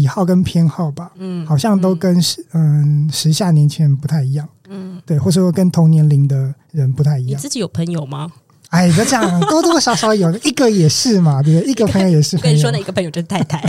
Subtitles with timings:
[0.00, 7.38] 喜好跟偏好吧，嗯，好像都跟时嗯时下年轻人不太一样，嗯，对，或者说跟同年龄的人不太一样。
[7.38, 8.30] 你自己有朋友吗？
[8.70, 11.70] 哎，就这样，多多少少有一个也是嘛，对不对？
[11.70, 12.36] 一个朋友也是。
[12.38, 13.62] 跟你说，那一个朋友就是太太。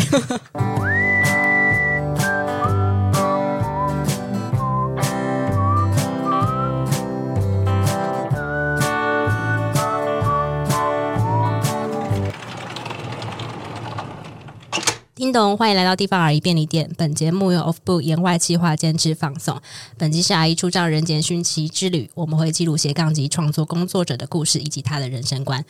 [15.55, 16.89] 欢迎来到地方阿姨便利店。
[16.97, 19.61] 本节目由 Offbook 言外企划监制放送。
[19.95, 25.63] 本集是阿姨出账人间寻奇之旅，我们会记录斜杠及创作工作者的故事以及他的人生观。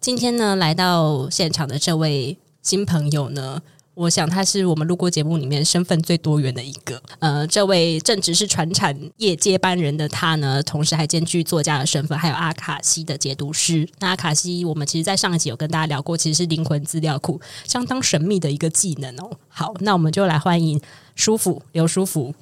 [0.00, 3.62] 今天呢，来到现场的这位新朋友呢。
[3.96, 7.02] 我想他是我们录过节目里面身份最多元的一个。
[7.18, 13.88] 呃，这位正值是传产业接班人的他呢，同时还兼具作家的身份，还有阿卡西的解读师。
[13.98, 19.30] 那阿卡西，我们其实在上一集有跟大家聊过，其实是灵魂资料库，相当神秘的一个技能哦。
[19.48, 20.78] 好，那我们就来欢迎
[21.14, 22.34] 舒服刘舒服。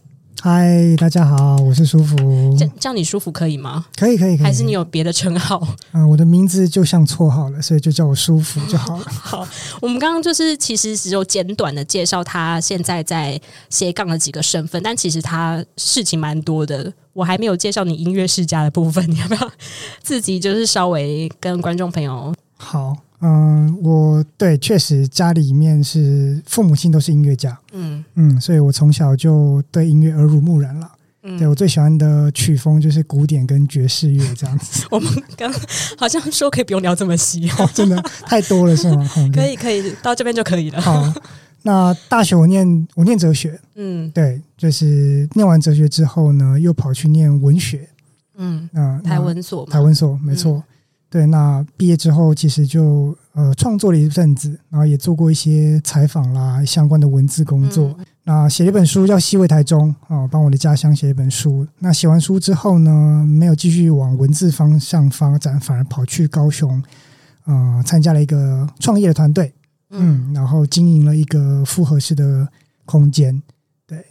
[0.46, 2.54] 嗨，大家好，我是舒服。
[2.54, 3.86] 叫叫你舒服可以吗？
[3.96, 4.44] 可以，可以，可以。
[4.44, 5.66] 还是你有别的称号？
[5.92, 9.04] 嗯、呃，我的名字就像绰号了，所以就叫我舒服就好了。
[9.08, 9.48] 好，
[9.80, 16.92] 我们刚刚就是其实只有简短的介绍他现在在斜杠的几个身份，但其实他事情蛮多的。
[17.14, 19.50] 我还没有介绍你音乐世家的部分，你要不要
[20.02, 22.34] 自己就是稍微跟观众朋友？
[22.58, 22.94] 好。
[23.26, 28.04] 嗯，我对确实家里面是父母亲都是音乐家，嗯。
[28.16, 30.90] 嗯，所以我从小就对音乐耳濡目染了。
[31.22, 34.86] 嗯，对我最喜欢的曲风就是古典跟爵士乐这样子。
[34.92, 35.50] 我们刚
[35.96, 37.96] 好像说可以不用聊这么细哦， 真的？
[38.26, 39.08] 太多了是吗？
[39.32, 40.78] 可以可以，到这边就可以了。
[40.82, 41.10] 好，
[41.62, 47.88] 那大学我念我念哲学，嗯，对，就是念完哲学之后呢，又跑去念文学，
[48.36, 48.68] 嗯。
[48.74, 50.62] 嗯，台文所，台文所没错。
[51.14, 57.94] 对，那毕业之后其实就呃创作了一阵子，然后也做过一些采访啦，相关的文字工作。
[57.96, 61.64] 嗯、那写了一本书叫《西回台中》啊，帮我的家乡写了一本书。
[61.78, 66.82] 那写完书之后呢，没有继续往文字方向发展，反而跑去高雄，
[67.44, 69.54] 呃，参加了一个创业的团队，
[69.90, 72.48] 嗯，然后经营了一个复合式的
[72.84, 73.40] 空间。
[73.86, 74.04] 对，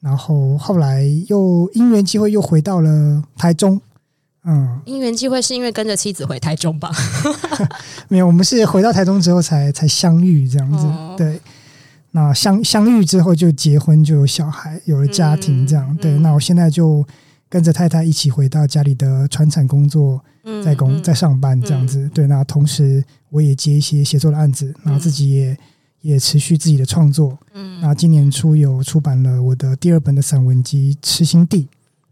[0.00, 3.80] 然后后来又因缘机会又回到了台中。
[4.44, 6.90] 嗯，因缘际会是因为跟着妻子回台中吧？
[8.08, 10.86] 没有，我们是回到台中之后才才相遇这样子。
[10.86, 11.38] 哦、对，
[12.12, 15.86] 那相相遇之后就结婚，就有小孩，有了家庭这样。
[15.90, 17.06] 嗯、对，那我现在就
[17.50, 20.18] 跟着太太一起回到家里的传产工作，
[20.64, 21.98] 在工、嗯、在上班这样子。
[21.98, 25.58] 嗯、对，那同时我也接一些写作的案子，然后自己也、嗯、
[26.00, 27.38] 也持续自己的创作。
[27.52, 31.64] 嗯，那今年初有出版了我的第二本的散文集《痴心地》。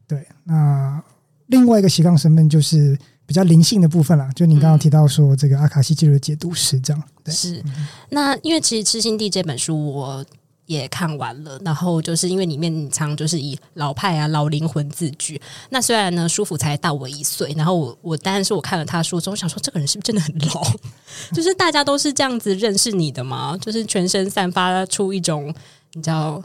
[0.06, 1.02] 对，那。
[1.48, 7.62] 另外一个斜杠身份就是比较灵性的部分啦，就你刚刚提到说这个阿卡西记录解读师这样，是。
[8.10, 10.24] 那因为其实《痴心地》这本书我
[10.66, 15.40] 也看完了，然后就是因为里面常就是以老派啊、老灵魂自居。
[15.70, 20.62] 那虽然呢，舒服才大我一岁，然后我我当然是我看了他书之后，想说这个人是不是真的很老？
[21.32, 23.56] 就是大家都是这样子认识你的吗？
[23.60, 25.54] 就是全身散发出一种
[25.94, 26.42] 你知道。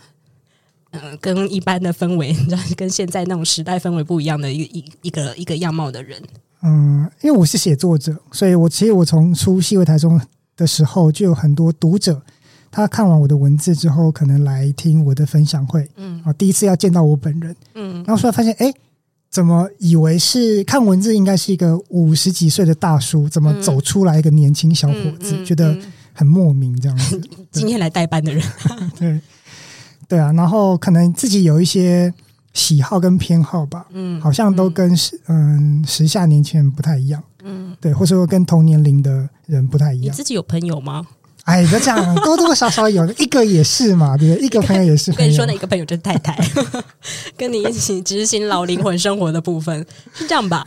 [0.93, 6.21] 嗯，跟一般的氛围，你知道，跟现在那种时代氛围不一样的一一一个一个样貌的人。
[6.61, 10.19] 嗯，因为我是写作者，所以我其实我从出西回台中
[10.55, 12.21] 的时候，就有很多读者，
[12.71, 15.89] 他看完我的文字之后，可能来听我的分享会。
[15.97, 17.55] 嗯，啊，第一次要见到我本人。
[17.73, 18.71] 嗯，然后后来发现，哎，
[19.29, 25.75] 怎么以为是看文字应该是一个五十几岁的大叔，怎么走出来一个年轻小伙子，嗯、觉得
[26.13, 27.19] 很莫名这样子。
[27.51, 28.43] 今天来代班的人，
[28.97, 29.19] 对。
[30.13, 32.13] 对啊，然后可能自己有一些
[32.53, 40.13] 喜好跟偏好吧，嗯，好像都跟时嗯时下年轻人不太一样，嗯，对，或者说跟同年龄的人不太一样。
[40.13, 41.03] 你自己有朋友吗？
[41.45, 44.41] 哎，就这样，多多少少有一个也是嘛，对不对？
[44.45, 45.11] 一个朋友也是。
[45.13, 46.37] 跟你说，那一个朋友就是太太，
[47.35, 50.63] 跟你一起执行老灵魂生活的部分，是这样吧？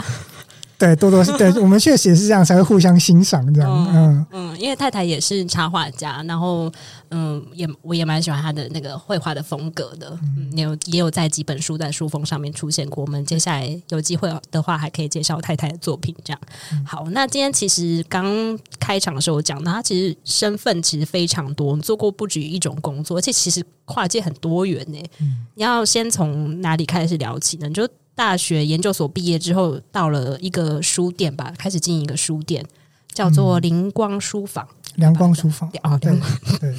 [0.78, 3.70] 对，多多是对， 我们确实也是这样，才会互相欣赏这样。
[3.70, 6.70] 嗯嗯，嗯，因为太太也是插画家，然后
[7.10, 10.18] 嗯，也我也蛮喜欢他的那个绘画的风格的。
[10.36, 13.04] 嗯，也有也有在几本书在书封上面出现过。
[13.04, 16.14] 我们接下来有机会的话，还可以介绍太太的作品。
[16.24, 16.40] 这样
[16.84, 24.98] 好，那今天其实刚开场的时候讲，到他其实身份其实非常多，做过不止一种工作，而且其实跨界很多元呢。
[25.20, 27.68] 嗯，你要先从哪里开始聊起呢？
[27.68, 32.64] 你就大学研究所毕业之后，到了一个书店吧，开始经营一个书店，
[33.12, 34.66] 叫做灵光书坊。
[34.96, 35.70] 灵光书房。
[35.82, 36.12] 啊，对
[36.60, 36.74] 对，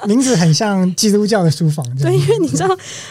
[0.06, 1.84] 名字很像基督教的书房。
[1.96, 2.68] 对，因为你知道，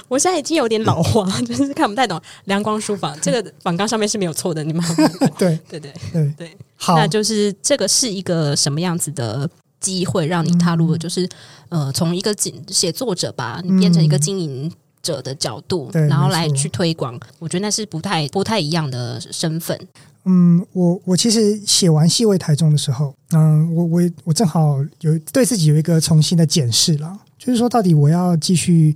[0.07, 2.19] 我现在已经有点老花， 就是看不太懂。
[2.45, 3.17] 阳光书房。
[3.21, 4.83] 这个访纲上面是没有错的，你们。
[5.37, 5.57] 对。
[5.69, 6.33] 对对对。
[6.37, 9.49] 对，好，那就是这个是一个什么样子的
[9.79, 11.25] 机会让你踏入了，就是、
[11.69, 14.71] 嗯、呃，从一个经写作者吧，你变成一个经营
[15.01, 17.19] 者的角度，嗯、然后来去推广。
[17.39, 19.79] 我觉得那是不太不太一样的身份。
[20.25, 28.95] 嗯，我我其实写完《戏味台中》的时候，嗯，我我我正好有对自己有一个重新的检视了，就是说，到底我要继续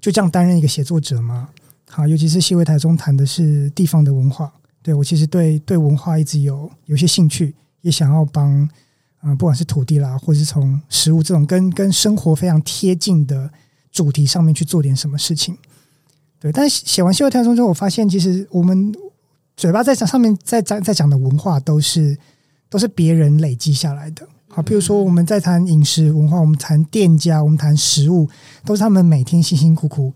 [0.00, 1.48] 就这样担任一个写作者吗？
[1.88, 4.52] 好，尤其是《戏味台中》谈的是地方的文化，
[4.82, 8.68] 对，我其实对对文化一直有有些兴趣，也想要帮。
[9.20, 13.50] 嗯，不管是土地啦，或是从食物这种跟跟生活非常贴近的
[13.90, 15.58] 主题上面去做点什么事情，
[16.38, 16.52] 对。
[16.52, 18.94] 但是写完《戏味台中》之后，我发现其实我们
[19.58, 22.16] 嘴巴在讲上面在讲在讲的文化，都是
[22.70, 24.24] 都是别人累积下来的。
[24.46, 28.30] 好，比如说我们在谈饮食文化，我们谈店家，我们谈食物，
[28.64, 30.14] 都是他们每天辛辛苦苦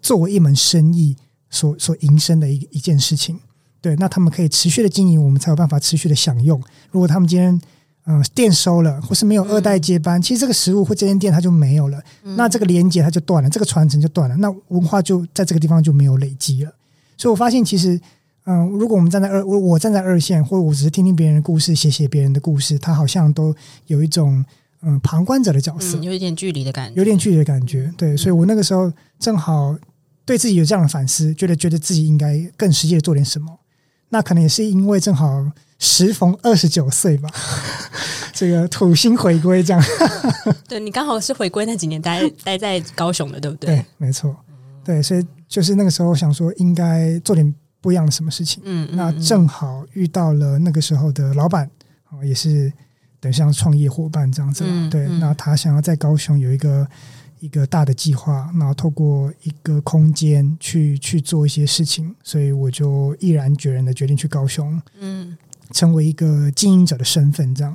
[0.00, 1.14] 作为一门生意
[1.50, 3.38] 所所营生的一一件事情。
[3.82, 6.58] 对，那他们可以持续的经营，我们才有办法持续的享用。
[6.90, 7.60] 如果他们今天
[8.06, 16.72] 嗯，店收了，或是没有二代接班，嗯、其实这个食物或这间店它就没有了，嗯、那这个连接它就断了，这个传承就断了，那文化就在这个地方就没有累积了。
[17.18, 18.00] 所以我发现，其实，
[18.44, 23.54] 嗯，如果我们站在二，我我站在二线，或者我只是听听别人的故事，写写别人的故事，他好像都
[23.86, 24.44] 有一种
[24.82, 27.92] 嗯旁观者的角色，嗯、有一点距离的感觉，有点距离的感觉。
[27.96, 29.76] 对，所以我那个时候正好
[30.24, 33.58] 对自己有这样的反思，觉得觉得自己应该更实际的做点什么。
[34.08, 35.50] 那可能也是因为正好。
[35.82, 37.30] 时逢二十九岁吧，
[38.34, 39.82] 这个土星回归这样。
[40.68, 43.76] 对，你刚好是回归那几年待待在高雄的，对不对？
[43.76, 44.36] 对，没错。
[44.84, 48.62] 对，所以就是那个时候想说，应该做点不一样的什么事情。
[48.64, 51.70] 嗯，那正好遇到了那个时候的老板，
[52.10, 52.72] 哦也是
[53.20, 54.64] 等于像创业伙伴这样子。
[54.66, 56.86] 嗯，对，那他想要在高雄有一个。
[57.40, 65.38] 一个大的计划，然后透过一个空间去去做一些事情，所以我就毅然决然的决定去高雄，嗯，
[65.72, 67.74] 成为一个经营者的身份，这样。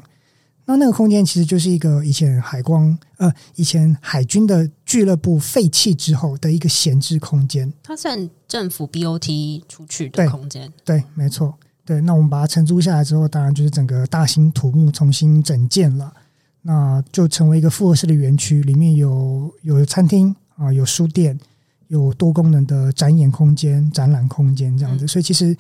[0.66, 7.74] 那那个空间其实就是一个以前海光呃，以前海军的俱乐部废弃之后的一个闲置空间。
[7.82, 12.00] 它算政府 BOT 出去的空间，对，没错，对。
[12.02, 16.14] 那我们把它承租下来之后，当然就是整个大兴土木，重新整建了。
[16.62, 21.40] 那就成为一个复合式的园区，里面有有餐厅啊，有书店，
[21.88, 25.08] 有多功能的展演空间、展览空间这样子。
[25.08, 25.56] 所以其实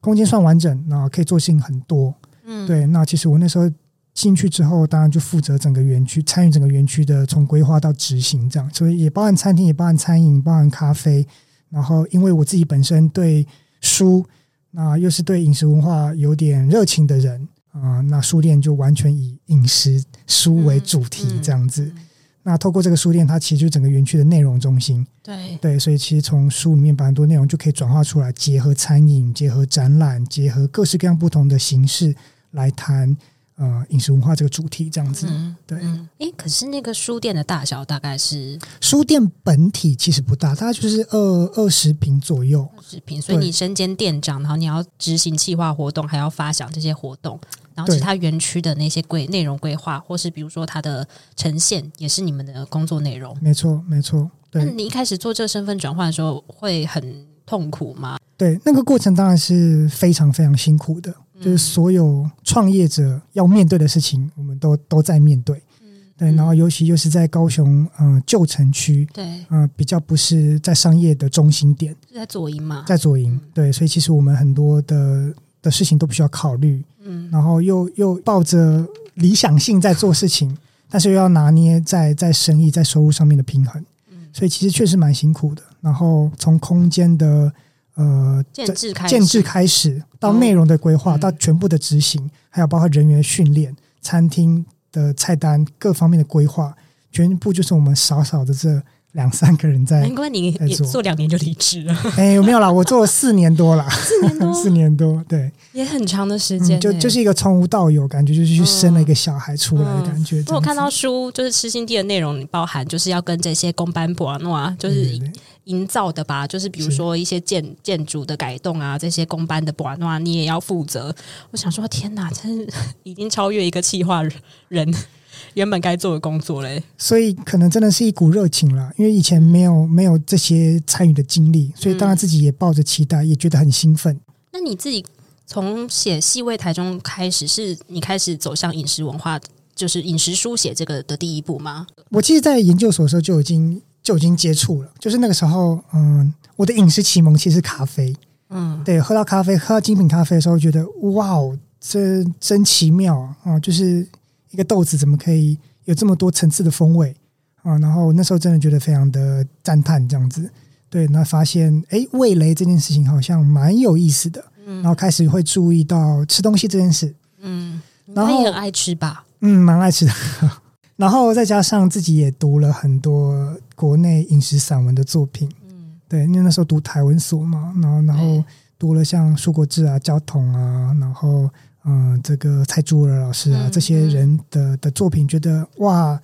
[0.00, 2.14] 空间算完整，那可以做事情很多。
[2.44, 2.86] 嗯，对。
[2.86, 3.70] 那其实我那时候
[4.16, 8.68] 进去之后，当然就负责整个园区，参与整个园区的从规划到执行这样。
[8.72, 11.24] 所以也包含餐厅，也包含餐饮，包含咖啡。
[11.68, 13.46] 然后因为我自己本身对
[13.82, 14.24] 书，
[14.70, 17.46] 那又是对饮食文化有点热情的人。
[17.72, 21.84] 啊、呃，那书店就完全以饮食书为主题这样子。
[21.84, 22.06] 嗯嗯、
[22.44, 25.06] 那透过这个书店，它其实就是整个园区的内容中心。
[25.22, 32.16] 对对，所以其实从书里面把很多内容就可以转化出来，结合餐饮，结合展览，结合各式各样不同的形式
[32.52, 33.14] 来谈。
[33.56, 35.78] 呃，饮食文化这个主题这样子，嗯、对。
[35.80, 38.58] 嗯，诶，可是那个书店的大小大概是？
[38.82, 41.18] 书店本体其实不大，大概就是二
[41.54, 42.68] 二十平左右。
[42.76, 47.40] 二十平，所以你身兼店长，然后你要执行企划活动，还要发想这些活动，
[47.74, 53.34] 然后其他园区的那些规内容规划，或是比如说它的呈现，也是你们的工作内容。
[53.40, 54.30] 没错，没错。
[54.50, 54.66] 对。
[54.66, 58.18] 那你一开始做这个身份转换的时候，会很痛苦吗？
[58.36, 61.14] 对，那个过程当然是非常非常辛苦的。
[61.40, 65.62] 就是所有创业者要面对的事情，我们都都在面对。
[65.82, 80.56] 嗯，对，然后尤其又是在高雄，嗯、呃，旧城区，对，嗯、呃，比较不是在商业的中心点，是在左营嘛，在左营，嗯、对，所以其实我们很多的的事情都必须要考虑，嗯，然后又又抱着理想性在做事情，
[80.88, 85.62] 但是又要拿捏在在生意在收入上面的平衡，嗯，所以其实确实蛮辛苦的。
[85.82, 87.52] 然后从空间的。
[87.96, 96.74] 呃，建制开建制开始到内容的规划，哦、到全部的执行，嗯、还有包括人员训练、餐厅的菜单各方面的规划，
[97.10, 100.00] 全部就是我们少少的这两三个人在。
[100.04, 101.96] 难怪你也做两年就离职了。
[102.18, 102.70] 哎，有没有啦？
[102.70, 106.80] 我做了四年多了，四年多， 四年多，对，也很长的时间、嗯。
[106.80, 110.44] 就就是一个从无到有，感觉就是去生了一个小孩出来的感觉。
[110.48, 115.18] 我、看到书，就是痴心地的内容，包含就是要跟这些公班博诺啊，就是。
[115.66, 121.14] 营造的吧，就是比如说一些建建筑的改动啊，这些公班的不然的话，你也要负责。
[121.50, 122.68] 我想说，天哪，真是
[123.02, 124.22] 已经超越一个企划
[124.68, 124.94] 人
[125.54, 126.82] 原本该做的工作嘞。
[126.96, 134.20] 所以可能真的是一股热情了，因为以前没有没有这些参与的经历，所以当然自己也抱着期待，也觉得很兴奋。
[134.52, 135.04] 那你自己
[135.46, 139.40] 从写《戏味台中》开始，是你开始走向饮食文化，
[139.74, 141.88] 就是饮食书写这个的第一步吗？
[142.10, 143.82] 我其实，在研究所的时候就已经。
[144.06, 148.14] 就已经接触了，就是那个时候，嗯，我的饮食启蒙其实是咖啡，
[148.50, 153.58] 嗯，对，喝到咖啡，喝到精品咖啡的时候，觉得哇哦，这真奇妙啊！
[153.58, 154.06] 就是
[154.52, 157.16] 一个豆子怎么可以有这么多层次的风味
[157.64, 157.76] 啊？
[157.78, 160.48] 然后那时候真的觉得非常的赞叹，这样子。
[160.88, 164.44] 对，那发现哎，味蕾这件事情好像蛮有意思的。
[164.66, 167.12] 嗯，然后开始会注意到吃东西这件事。
[167.40, 167.82] 嗯，
[168.14, 169.24] 然后也很爱吃吧？
[169.40, 170.12] 嗯，蛮爱吃的。
[170.94, 175.48] 然后再加上自己也读了很多国内饮食散文的作品。
[175.70, 178.44] 嗯，对，因为那时候读台文所嘛，然后然后
[178.76, 181.48] 读了像舒国志啊、焦桐啊，然后
[181.84, 186.20] 嗯、呃，这个蔡珠儿老师啊、嗯、这些人的的作品，觉得哇，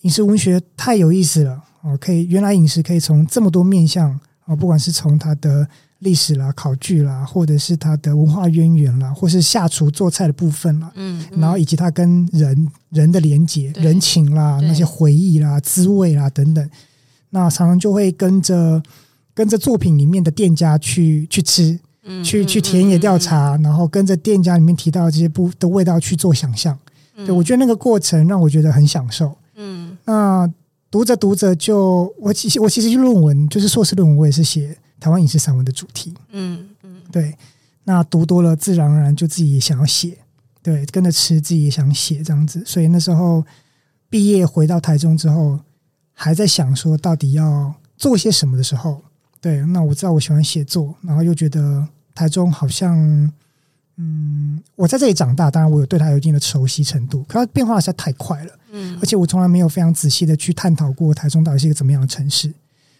[0.00, 1.62] 饮食文学太有意思了。
[1.82, 4.10] 哦，可以，原来饮食可以从这么多面向
[4.46, 5.68] 啊，不管是从它的
[6.00, 13.82] 历史啦、考据啦，或者是它的文化渊源啦，或是下厨做菜的部分啦，嗯，嗯，然后以及它跟人人的连结、对。
[13.82, 16.70] 人情啦、那些回忆啦、滋味啦等等，
[17.30, 18.82] 那常常就会跟着
[19.34, 26.78] 跟着作品里面的店家去去吃，嗯，去去田野调查，嗯嗯嗯、然后跟着店家里面提到的这些不的味道去做想象，
[27.16, 30.52] 嗯、对，我觉得那个过程让我觉得很享受，嗯，那。
[30.88, 34.74] 读着读着就，我其实我其实论文就是硕士论文，我也是写
[35.06, 36.12] 台湾影视散文的主题。
[36.32, 37.32] 嗯嗯，对。
[37.84, 40.18] 那读多了，自然而然就自己也想要写，
[40.60, 42.60] 对，跟着吃自己也想写这样子。
[42.66, 43.46] 所以那时候
[44.10, 45.60] 毕业回到台中之后，
[46.12, 49.00] 还在想说到底要做些什么的时候，
[49.40, 49.64] 对。
[49.66, 52.98] 那我知道我喜欢写作，然后又觉得台中好像，
[53.94, 58.52] 嗯，我在这里长大，当然我有对它有一定的熟悉程度，可它变化实在太快了。
[58.72, 62.52] 嗯，而且我从来没有非常仔细的去探讨过台中到底是一个怎么样的城市，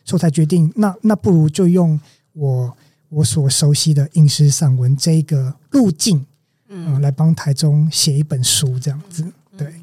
[0.06, 2.00] 所以我才决定，那那不如就用
[2.32, 2.74] 我
[3.10, 6.24] 我所熟悉的饮食散文这一个路径，
[6.68, 9.74] 嗯、呃，来帮台中写一本书，这样子，对。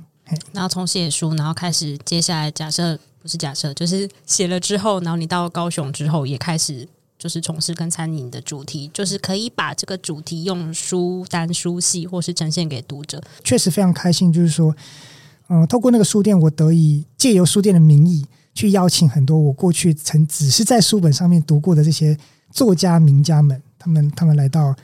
[0.51, 6.87] 然后从写书，然后开始，接下来假设不是假设，就是写了之后，然后你到高雄之后，也开始
[7.19, 13.21] 就是从事跟餐饮的主题，就是可以把这个主题用书单、书系，或是呈现给读者。
[13.43, 14.75] 确实非常开心，就是说。
[15.49, 22.17] 嗯，透过那个书店，我得以借由书店的名义去邀请很多我过去曾只是在书本上面读过的这些
[22.51, 24.75] 作家名家们，他们他们来到啊、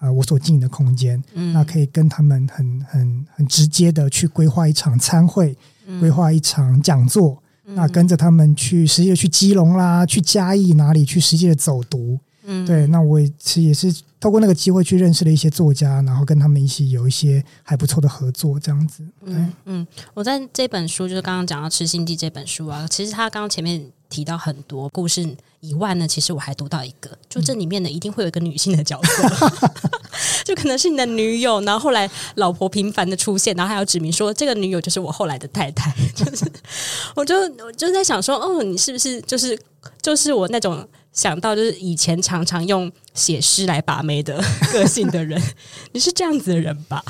[0.00, 5.56] 呃、我所经营的空间，嗯，那可以跟他们很很很直接的去规划一场餐会，
[6.00, 12.18] 规划一场讲座，嗯、那跟着他们去实际的去基隆啦，去嘉义哪里去实际的走读。
[12.50, 19.04] 嗯，对，那我也是也是透过那个机会去认识了一些作家，然后跟他们一起有一些还不错的合作，这样子。
[19.26, 29.70] 嗯嗯，我在这本书就是刚刚讲到《吃星际》这本书啊，其实他刚刚前面提到很多故事以外呢，其实我还读到一个，就这里面呢一定会有一个女性的角色，嗯、
[30.46, 36.50] 就可能是你的女友，然后后来老婆频繁的出现，然后还要指明说这个女友就是我后来的太太， 就是
[37.14, 39.58] 我就我就在想说，哦，你是不是就是
[40.00, 40.88] 就是我那种。
[41.12, 45.40] 想到就是以前常常用写诗来把妹的个性的人，
[45.92, 47.02] 你是这样子的人吧？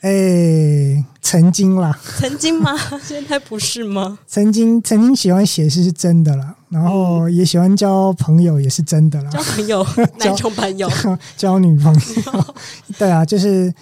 [0.00, 2.76] 哎、欸，曾经啦，曾经吗？
[3.02, 4.18] 现在不是吗？
[4.26, 9.86] 曾经曾经喜欢写诗是真的啦，然后也喜欢交朋友也是真的啦，交朋友，
[10.20, 10.90] 男种朋友，
[11.38, 12.54] 交女朋友，
[12.98, 13.72] 对啊，就是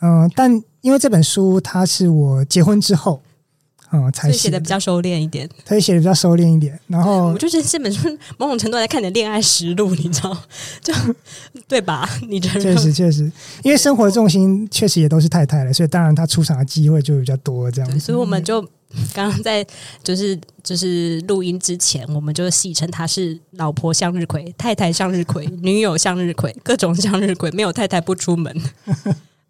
[0.00, 3.22] 嗯、呃，但因为这本书它是我结婚之后。
[3.90, 6.78] 嗯，才写的比较收敛一点，他也写的比较收敛一点。
[6.86, 10.36] 然后 我就觉得这本书某种程度来看你的恋爱实录，你知道，
[10.82, 10.92] 就
[11.66, 12.08] 对吧？
[12.28, 12.60] 你觉得？
[12.60, 13.30] 确实确实，
[13.62, 17.70] 因为生活的重心确实也都是太太了，所以当然他出场的机会就比较多。
[17.70, 18.60] 这样子，所以我们就
[19.14, 19.66] 刚刚在
[20.02, 28.54] 就是就是录音之前，我们就戏称他是老婆向日葵、太太向日葵、 女友向日葵、各种向日葵，没有太太不出门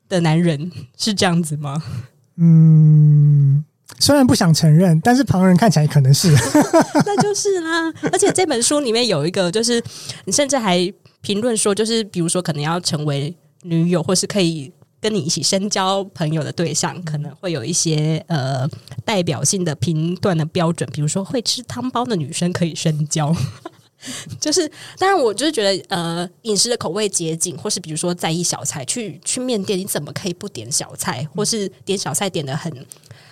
[0.09, 1.83] 的男人，是这样子吗？
[2.37, 3.65] 嗯。
[3.99, 6.31] 虽然不想承认，但是旁人看起来可能是，
[7.05, 7.93] 那就是啦。
[8.13, 9.83] 而且这本书里面有一个，就是
[10.25, 18.69] 你甚至还评论说，就是比如说可能要成为女友，或是可以跟你一起深交朋友的对象，可能会有一些呃
[19.05, 23.35] 代表性的评断的标准，比如说会吃汤包的女生可以深交。
[24.39, 32.73] 就是当然，我就是觉得呃，饮食的口味节俭，或是比如说在意小菜，去去面店，你怎么可以不点小菜，或是点小菜点得很。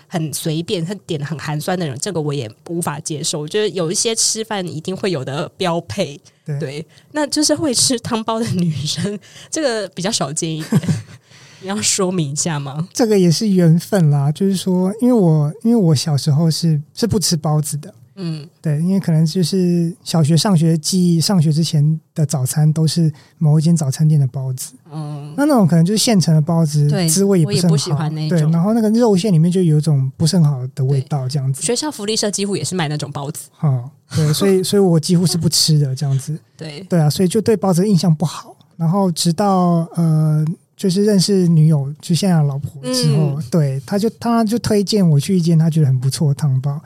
[0.07, 3.41] 很随便，他点的很寒酸的人，这个我也无法接受。
[3.41, 9.19] 我觉得有一些吃饭一定会有的标配，对，对，那就是会吃汤包的女生，
[9.51, 10.83] 这个比较少见一点。
[11.63, 12.87] 你要说明一下吗？
[12.93, 17.93] 这个也是缘分啦，就是说，因为我因为我小时候是是不吃包子的。
[18.19, 24.73] 嗯，对，因为可能就是小学上学记忆，上学之前的早餐都是某一间早餐店的包子。
[24.91, 27.69] 嗯，那那种可能就是现成的包子，对滋味也不是很好。
[27.69, 28.39] 不喜欢那种。
[28.39, 31.61] 对，然后那个肉馅里面就有一种不是很好的味道，这样子。
[31.63, 33.51] 学校福利社几乎也是卖那种包子。
[33.61, 36.39] 哦，对，所以 所以我几乎是不吃的这样子。
[36.57, 38.57] 对，对啊，所以就对包子的印象不好。
[38.79, 40.43] 然后直到呃
[40.75, 46.81] 就是认识女友，就现在的老婆之后，嗯、对，他就他就推荐我去一间他觉得很不错的汤包。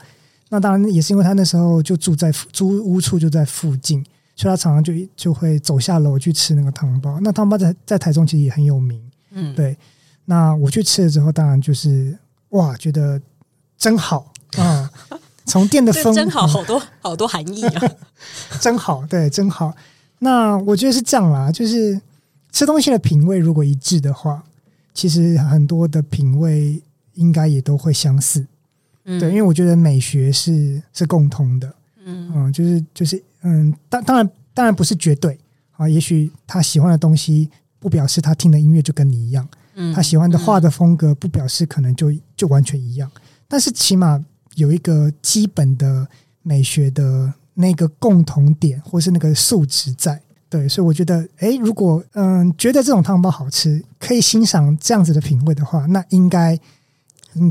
[0.51, 4.05] 那当然也是因为他那时候就住在租屋处就在附近，
[4.35, 7.19] 所以他常常就就会走下楼去吃那个汤包。
[7.21, 9.77] 那汤包在在台中其实也很有名，嗯，对。
[10.25, 12.17] 那我去吃了之后，当然就是
[12.49, 13.19] 哇，觉得
[13.77, 14.91] 真好啊！
[15.45, 17.81] 从店的风真好，好多好多含义啊，
[18.61, 19.73] 真好，对，真好。
[20.19, 21.99] 那我觉得是这样啦，就是。
[22.53, 24.43] 吃东西的品味如果一致的话，
[24.93, 26.81] 其实很多的品味
[27.13, 28.45] 应该也都会相似。
[29.05, 31.73] 嗯，对，因为我觉得美学是是共通的。
[32.05, 35.37] 嗯嗯，就是就是嗯，当当然当然不是绝对
[35.77, 39.47] 啊，也许他喜欢的东西不表示他听的音乐就跟你一样。
[39.75, 43.09] 嗯，他喜欢的画的风格不表示可能就就完全一样，
[43.47, 44.23] 但是起码
[44.55, 46.07] 有一个基本的
[46.41, 50.21] 美学的那个共同点，或是那个素质在。
[50.49, 56.59] 对，所以我觉得，哎，如果嗯觉得这种汤包好吃，可以欣赏这样子的品味的话，那应该应该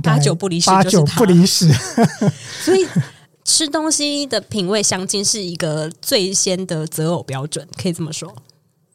[0.03, 1.69] 八九不离十，八九不离十。
[2.63, 2.87] 所以
[3.45, 8.35] 吃东西的品味相近是一个最先的择偶标准，可以这么说。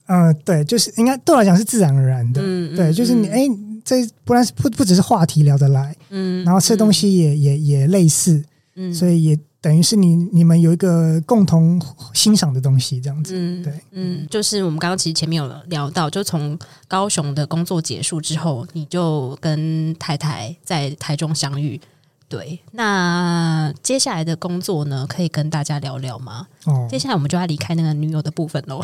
[0.08, 2.42] 嗯、呃，对，就是应该对我来讲是自然而然的。
[2.44, 3.48] 嗯，对，就是你哎，
[3.84, 8.44] 这不然不不只是话题聊得来，嗯，然后吃东西也、嗯、也也类似，
[8.76, 9.40] 嗯，所以也。
[9.66, 11.82] 等于是你你们有一个共同
[12.14, 16.56] 欣赏的东西，这样子，嗯、对，嗯，就是我们刚刚其实前面有聊到，就从
[16.88, 21.82] 高雄的工作结束之后，你就跟太太在台中相遇，
[22.30, 26.46] 对，那接下来的工作呢，可以跟大家聊聊吗？
[26.66, 28.80] 哦，接下来我们就要离开那个女友的部分喽，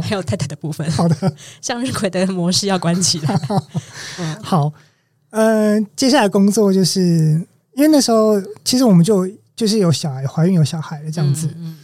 [0.00, 1.32] 还有太太的部分，好的，
[1.62, 3.40] 向日葵的模式要关起来，
[4.18, 4.72] 嗯，好，
[5.30, 7.00] 呃，接下来工作就是
[7.76, 9.30] 因为那时候其实我们就。
[9.54, 11.48] 就是有小孩，怀孕有小孩的这样子。
[11.48, 11.78] 嗯嗯、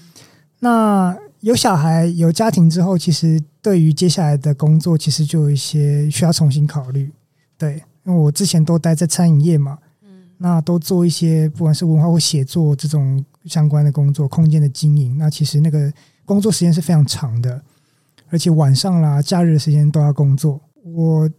[0.61, 7.13] 那有小孩有家庭之后，其实对于接下来的工作，其实就有一些需要重新考虑。
[7.57, 15.17] 对，因为我之前都待在餐饮业嘛，嗯，那都做一些不管是文化或写作这种相关的工作，空间的经营。
[15.19, 15.93] 那其实那个
[16.25, 17.63] 工作时间是非常长的，
[18.31, 20.61] 而且晚上啦、假日的时间都要工作。
[20.83, 21.31] 我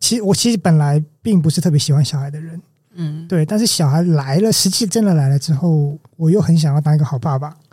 [0.00, 2.60] 其实我其实本来并不是特别喜欢小孩的人。
[2.94, 7.54] 嗯，对，但是小孩来了，实际真的来了之后，我又很想要当一个好爸爸。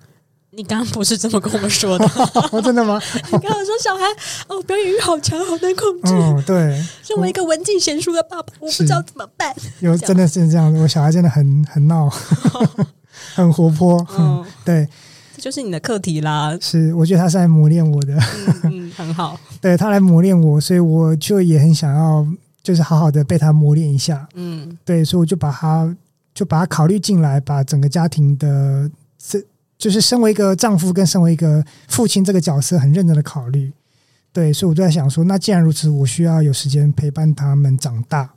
[0.53, 2.05] 你刚刚不是这么跟我们说的？
[2.61, 2.99] 真的吗？
[3.31, 4.03] 你刚刚说小孩
[4.47, 6.13] 哦，表演欲好强，好难控制。
[6.13, 9.55] 哦，对，身为一个文静贤淑的爸爸，我不知道怎么办。
[9.79, 12.09] 有真的是这样子，我小孩真的很很闹，
[13.33, 14.05] 很活泼。
[14.17, 14.85] 嗯，对，
[15.37, 16.57] 这就是你的课题啦。
[16.59, 18.13] 是，我觉得他是来磨练我的。
[18.63, 19.39] 嗯，很好。
[19.61, 22.27] 对，他来磨练我，所以我就也很想要。
[22.63, 25.95] 就是好好的被他磨练一下，嗯，对，所以我就把他
[26.33, 29.43] 就把他考虑进来，把整个家庭的这
[29.79, 33.73] 就是身为一个丈夫跟身为一个父亲这个角色很认真的考虑，
[34.31, 38.31] 对，所以我就在想说，那既然如此，我需要有时间陪伴他们长大，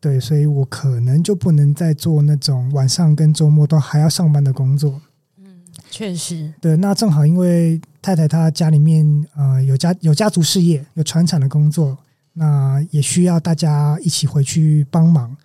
[0.00, 5.00] 对，所以我可能就不能再做那种晚上跟周末都还要上班的工作，
[5.36, 11.96] 嗯，确实，对，那正好因为太太她家里面呃有家有家族事业有传产的工作。
[12.38, 15.36] 那也需要大家一起回去帮忙，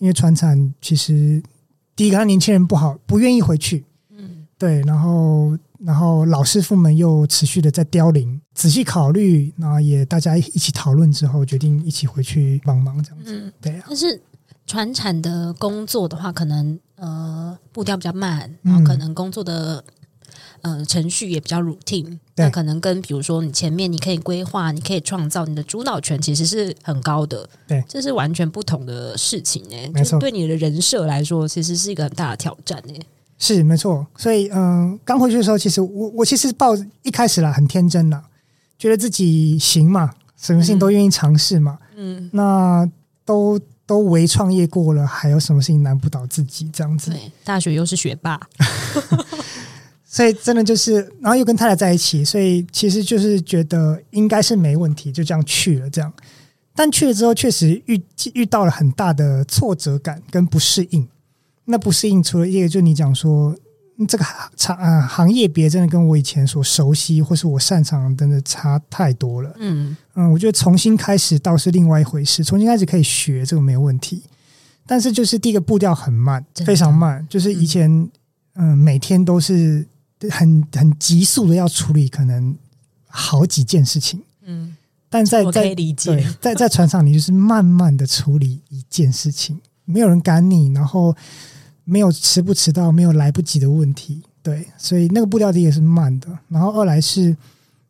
[0.00, 1.40] 因为船产其实
[1.94, 13.84] 第一个，他年轻人不好，不愿意回去，嗯，对，然后然后老师傅们又持续的在凋零，仔细考虑，那也大家一起讨论之后，决定一起回去帮忙这样子，嗯，对啊。
[13.86, 14.20] 但是
[14.66, 19.84] 船产的工作的话，可能呃步调比较慢，然后可能工作的。
[20.62, 27.48] 呃，程序也比较 routine，那可能跟比如说你前面你可以规划，你可以创造，你的主导权其实是很高的。
[27.66, 33.06] 对，这是完全不同的事情哎、欸，没错，对你的人设来说，其实是一个很大的挑战哎、欸。
[33.38, 38.22] 是没错，所以嗯，刚、呃、回去的时候，其实我我其实抱一开始啦，很天真啦，
[38.78, 41.76] 觉得自己行嘛，什么事情都愿意尝试嘛。
[41.96, 42.88] 嗯，那
[43.24, 46.70] 都都为创业过了，还有什么事情难不倒自己？
[46.72, 48.40] 这样子，对，大学又是学霸。
[50.14, 55.88] 所以真的就是，然后又跟太太在一起，所以其实就是觉得应该是没问题，就这样去了。
[55.88, 56.12] 这样，
[56.74, 57.98] 但去了之后，确实遇
[58.34, 61.08] 遇到了很大的挫折感跟不适应。
[61.64, 63.56] 那不适应，除了一个，就你讲说
[64.06, 69.50] 这个行行业别真的跟我以前所熟悉或是我擅长真的差太多了。
[69.60, 72.44] 嗯嗯，我觉得重新开始倒是另外一回事。
[72.44, 74.22] 重新开始可以学，这个没有问题。
[74.86, 77.26] 但是就是第一个步调很慢，非常慢。
[77.30, 78.10] 就是以前，
[78.56, 79.86] 嗯每天都是。
[80.30, 82.56] 很很急速的要处理可能
[83.08, 84.76] 好几件事情，嗯，
[85.08, 91.14] 但在在对在在船上，你就是慢慢的处理一件事情，没有人赶你，然后
[91.84, 96.28] 没有迟不迟到，没有来不及的问题，对，所以那个步调的也是慢的。
[96.48, 97.36] 然后二来是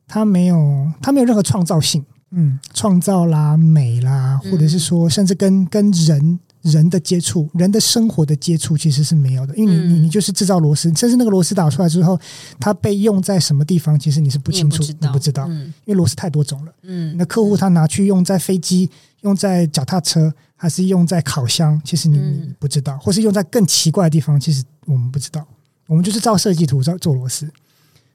[0.06, 9.54] 它没有它没有任何创造性，嗯，创造啦、美啦，或者是说，甚至跟跟人人的接触、人的生活的接触，其实是没有的。
[9.56, 12.18] 因为你你你就是制造螺丝，甚至那个螺丝打出来之后，
[12.60, 15.48] 它被用在什么地方，其实你是不清楚，你不知道。
[15.48, 16.72] 因为螺丝太多种了。
[16.82, 18.88] 嗯，那客户他拿去用在飞机、
[19.22, 25.46] 用在脚踏车，还是用在烤箱，其实你你不知道，或是用在更奇怪的地方，其实我们不知道。
[25.88, 27.48] 我们就是照设计图做做螺丝，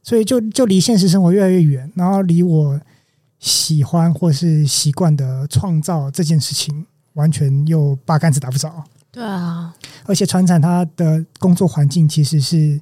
[0.02, 2.80] 所以就就离现实生活越来越远，然后离我。
[3.40, 8.84] 喜欢或是习惯的创造这件事情，完全又八竿子打不着。
[9.12, 9.74] 对啊，
[10.06, 12.80] 而且船产它的工作环境其实是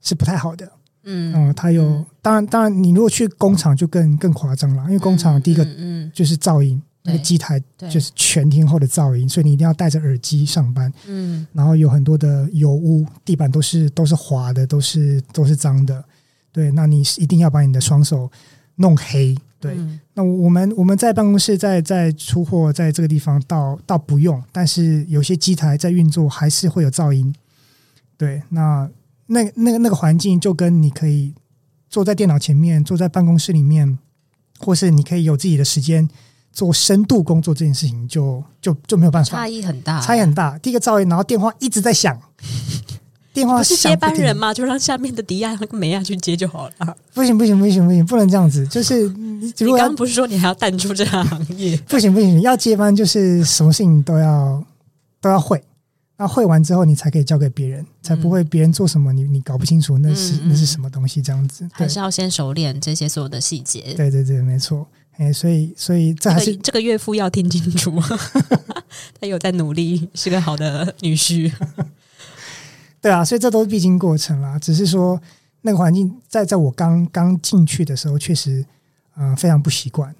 [0.00, 0.70] 是不太好的。
[1.04, 7.58] 嗯嗯，它有、嗯、当然当然，你如果去工厂就更更夸张了，因为工厂第一个嗯就是噪音，那个机台
[7.90, 10.92] 就是全天候的噪音，所以你一定要戴着耳机上班。
[11.06, 16.04] 嗯，然后有很多的油污，地板都是都是滑的，都是都是脏的。
[16.52, 18.30] 对，那你一定要把你的双手
[18.76, 19.34] 弄黑。
[19.60, 19.76] 对，
[20.14, 27.34] 那我们我们在办公室在在出货，在这个地方倒倒不用，但是有些机台在运作还是会有噪音。
[28.16, 28.88] 对，那
[29.26, 31.34] 那那个那个环境就跟你可以
[31.90, 33.98] 坐在电脑前面，坐在办公室里面，
[34.60, 36.08] 或是你可以有自己的时间
[36.52, 40.56] 做深度工作这件事情就，就就就没有办法，差异很大，差异很大。
[40.58, 42.16] 第一个噪音，然后电话一直在响。
[43.38, 44.52] 电话不是接班人嘛？
[44.52, 46.96] 就让下面的迪亚和梅亚去接就好了。
[47.14, 48.66] 不行不行不行不行，不能这样子。
[48.66, 49.18] 就是如果
[49.60, 51.76] 你刚刚不是说你还要淡出这个行业？
[51.88, 54.62] 不行不行，要接班就是什么事情都要
[55.20, 55.62] 都要会。
[56.16, 61.68] 那会完之后，你才可以交给别人，才不会别人做什么你你搞不清楚那是、嗯、那是什么东西这样子。
[61.72, 63.94] 还是要先熟练这些所有的细节。
[63.96, 64.84] 对对对，没错。
[65.18, 68.00] 哎，所以所以这还是、这个、这个岳父要听清楚，
[69.20, 71.52] 他有在努力，是个好的女婿。
[73.00, 74.58] 对啊，所以这都是必经过程啦。
[74.58, 75.20] 只是说
[75.62, 78.64] 那个环境在在我刚刚进去的时候，确实
[79.16, 80.14] 嗯、呃、非常不习惯。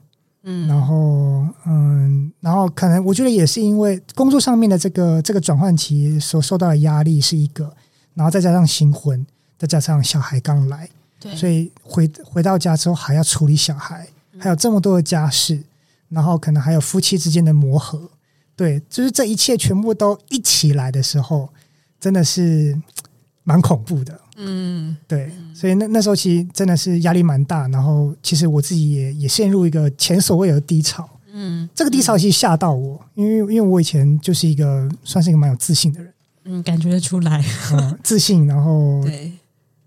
[0.45, 7.75] 嗯，然后嗯，然后可能我觉得也是因为工作上面的这个这个转换期所受到的压力是一个，
[8.15, 9.27] 然后再加上新婚，
[9.59, 10.89] 再加上小孩刚来，
[11.19, 14.07] 对，所以回回到家之后还要处理小孩，
[14.39, 15.65] 还有这么多的家事，
[16.09, 18.09] 然后可能还有夫妻之间的磨合，
[18.55, 21.51] 对，就是这一切全部都一起来的时候。
[22.01, 22.77] 真的是
[23.45, 36.13] 蛮恐怖的，嗯，对，所以那那时候其实真的是压力蛮大，然后其实我自己也也陷入一个前所未有的低潮，嗯，这个低潮其实吓到我，因为因为我以前就是一个算是一个蛮有自信的人，
[36.45, 39.33] 嗯，感觉得出来，嗯，自信，然后 对，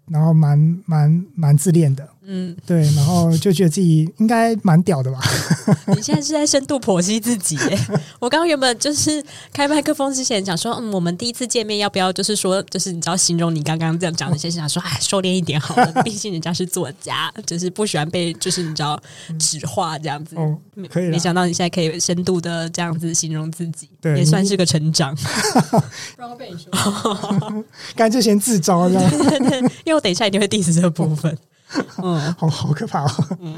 [0.08, 2.08] 然后蛮蛮蛮自恋的。
[2.23, 5.19] 嗯，对，然后就觉得自己应该蛮屌的吧？
[5.95, 7.79] 你现在是在深度剖析自己耶？
[8.19, 19.01] 我刚刚原本就是开麦克风之前讲说，嗯，我们第一次见面要不要就是说，就是你知道形容你刚刚这样讲的，先想说，哎，收敛一点好了，毕竟人家是作家，就是不喜欢被就是你知道
[19.39, 20.36] 纸化这样子。
[20.36, 20.55] 哦，
[20.89, 21.10] 可以。
[21.10, 25.15] 没想到你现在可以深度的这样子形容自己，对，也算是个成长。
[26.15, 27.63] 不要 被你说，
[27.95, 29.12] 干脆先自招这样。
[29.84, 31.36] 因为我等一下一定会 diss 这个部分。
[32.03, 33.38] 嗯，好好可怕哦。
[33.39, 33.57] 嗯，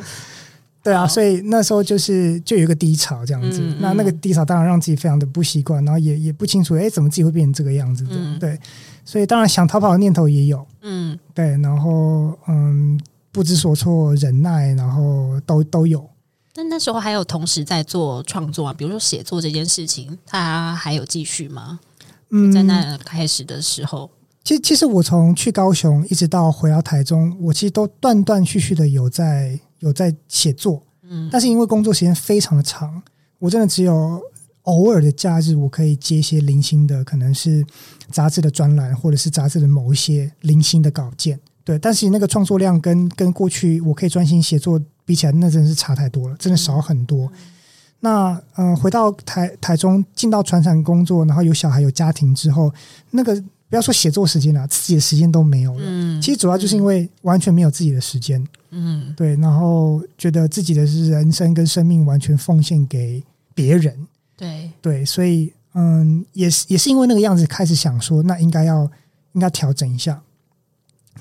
[0.84, 3.62] 对啊，所以那时候就是就有一个低潮这样子。
[3.62, 8.12] 嗯、那那个低潮当然让自己非常的不习惯，然后也也不清楚，哎，怎么自己会变成这个样子的？
[8.14, 8.60] 嗯、对，
[9.06, 10.66] 所以当然想逃跑的念头也有。
[10.82, 13.00] 嗯，对，然后嗯，
[13.32, 16.08] 不知所措、忍耐，然后都都有。
[16.54, 21.80] 但那时候还有同时在做创作啊，比如说写作这件事情，他还有继续吗？
[22.30, 24.10] 嗯，在那开始的时候。
[24.44, 33.02] 其实，其实我从去高雄一直到回到台中，我其实都断断续续的有在有在写作，嗯，但是因为工作时间非常的长，
[33.40, 34.22] 我真的只有
[34.64, 37.66] 偶尔的假日，我可以接一些零星的，可能是
[38.12, 41.80] 杂志的专栏，或者是杂志的某一些零星的稿件，对。
[41.80, 47.28] 但是那个创作量跟跟过去我可以专心写作比起来，那真的是差太多了，真的少很多。
[47.28, 47.32] 嗯、
[48.02, 52.74] 那嗯、呃，回到台台中，进到船厂工作，然后有小孩有家庭之后，
[53.12, 53.42] 那个。
[53.74, 55.82] 不要说写作时间了，自己的时间都没有了。
[55.84, 58.48] 嗯，其实主要就是因为完全没有自己的时间。
[58.70, 63.24] 嗯，对，然后觉得自己的人生跟生命完全奉献给
[63.56, 63.98] 别人。
[64.38, 68.84] 对对，所以嗯，也是也是因为那个样子，开始想说，那应该要
[69.32, 70.22] 应该调整一下。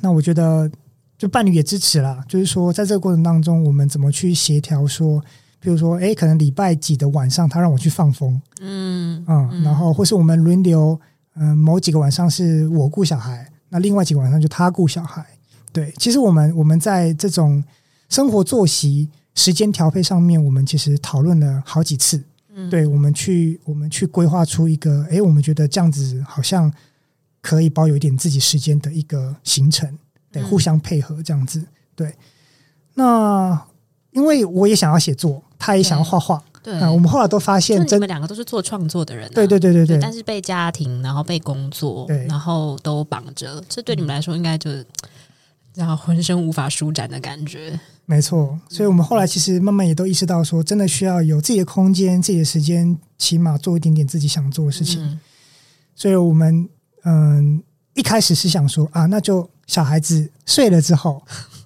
[0.03, 0.71] 那我觉得，
[1.17, 4.87] 就伴侣也支持啦，就是说，在这个过程当中，我们怎么去协调？
[4.87, 5.25] 说，
[5.59, 8.39] 比如说，哎，可能礼拜几的晚上，他让我去放风。
[8.61, 11.01] 嗯嗯，然后或是我们轮流。
[11.35, 15.25] 嗯，某几个晚上是我顾小孩，那另外几个晚上就他顾小孩。
[15.73, 17.63] 对，其实我们我们在这种
[18.09, 22.23] 生活作息时间调配上面，我们其实讨论了好几次。
[22.55, 26.71] 嗯，对，我们去我们去规划出一个，诶，我们觉得这样子好像
[27.41, 29.99] 可以保有一点自己时间的一个行程，
[30.31, 31.65] 得，互相配合这样子。
[31.97, 32.15] 对，
[32.95, 33.67] 那
[34.11, 35.43] 因为我也想要写作。
[35.65, 36.43] 他也想要画画。
[36.63, 44.87] 对，啊，我们后来都发现，你们两个都是做创作的人，啊，对对对对对，但是被家庭，然后被工作，对，然后都绑着，这对你们来说应该就是
[45.75, 47.79] 然后浑身无法舒展的感觉。
[48.05, 55.03] 没错，所以我们后来其实慢慢也都意识到，说真的需要有自己的空间、自己的时间，起码做一点点自己想做的事情。
[55.03, 55.19] 嗯、
[55.95, 56.69] 所以我们
[57.05, 57.63] 嗯，
[57.95, 61.23] 一开始是想说啊，那就小孩子睡了之后，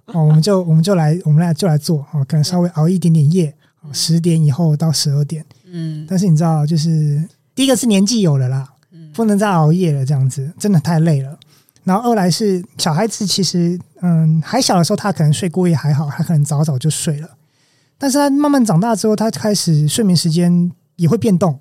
[0.06, 3.55] 哦，我们就我们就来，我们来就来做，哦，可能稍微熬一点点夜。
[3.92, 7.22] 十点以后到十二点，嗯，但是你知道，就是
[7.54, 11.38] 第一个是年纪有了啦，嗯，不能再熬夜了，这样子真的太累了。
[11.84, 17.28] 然后二来是小孩子，其实嗯还小的时候，他可能睡过夜还好，他可能早早就睡了。
[17.98, 21.58] 但是他慢慢长大之后，他开始睡眠时间也会变动。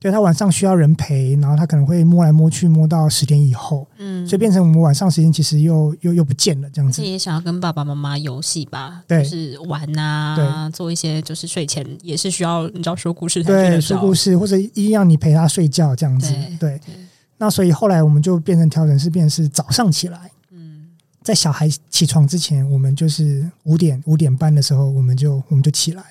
[0.00, 7.02] 对，他晚上需要人陪，然后他可能会摸来摸去，摸到十点以后，嗯，所以变成我们晚上时间其实又又又不见了这样子。
[7.02, 16.70] 也想要跟爸爸妈妈游戏吧，对，就是玩啊，对，做一些就是睡前也是需要你知道说故事，对，说故事或者一定要你陪他睡觉这样子，对。
[16.70, 16.94] 对对，
[17.36, 20.88] 那所以后来我们就变成调整是变成是早上起来，嗯，
[21.22, 26.02] 在小孩起床之前，我们就是五点五点半的时候，我们就我们就起来。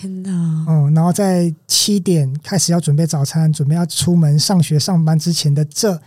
[0.00, 0.64] 天哪！
[0.66, 6.00] 嗯，然后在七点开始要准备早餐，准备要出门上学上班之前的这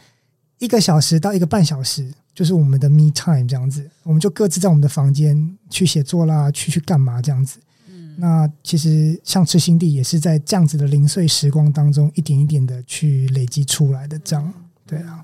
[0.58, 7.60] 一个小时到一个半小时，就是我们的 me time 这样子，我们就各自在我们的房间去写作啦，去去干嘛这样子。
[7.88, 14.54] 嗯，那其实像痴心地也是在这样子的零碎时光当中，一点一点的去累积出来的，这样
[14.88, 15.24] 对啊。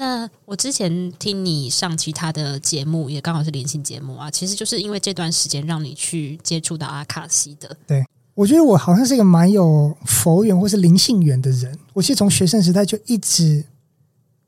[0.00, 7.76] 那我之前听你上其他的节目，也刚好是连线节目啊，其实就是因为这段时间让你去接触到阿卡西的。
[7.84, 11.76] 对，我觉得我好像是一个蛮有佛缘或是灵性缘的人。
[11.94, 13.64] 我其实从学生时代就一直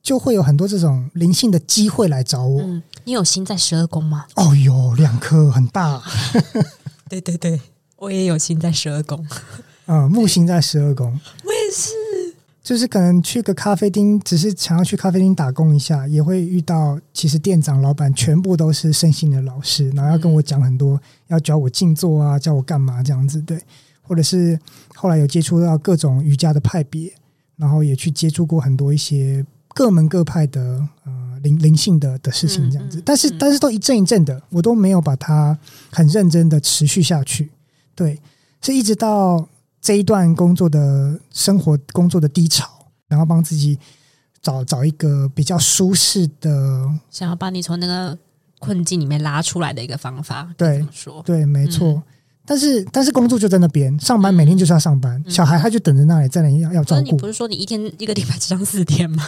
[0.00, 2.62] 就会有很多这种灵性的机会来找我。
[2.62, 4.26] 嗯，你有心在十二宫吗？
[4.36, 6.00] 哦，有两颗很大。
[7.10, 7.60] 对对对，
[7.96, 9.26] 我也有心在十二宫。
[9.86, 11.18] 嗯，木星在十二宫。
[11.42, 12.09] 我也是。
[12.62, 23.58] 就是可能去个咖啡厅，只是想要去咖啡厅打工一下，也会遇到其实店长、老板全部都是身心的老师，然后要跟我讲很多，要教我静坐啊，教我干嘛这样子，对。
[24.02, 24.58] 或者是
[24.94, 27.12] 后来有接触到各种瑜伽的派别，
[27.56, 35.56] 然后也去接触过很多一些各门各派的呃灵灵性的的事情这样子，但是但是都一阵一阵的，我都没有把它
[35.92, 37.50] 很认真的持续下去，
[37.94, 38.20] 对，
[38.60, 39.48] 是一直到。
[39.80, 42.68] 这一段工作的生活工作的低潮，
[43.08, 43.78] 然后帮自己
[44.42, 48.16] 找找一个比较舒适的，想要把你从那个
[48.58, 50.52] 困境里面拉出来的一个方法。
[50.56, 51.88] 对，说对，没错。
[51.88, 52.02] 嗯、
[52.44, 57.02] 但是但是工作就在那边，上班每天就是要上班，嗯、小孩他就等着那里，在那里要要照顾。
[57.02, 59.26] 你不是说你一天一个礼拜只上四天吗？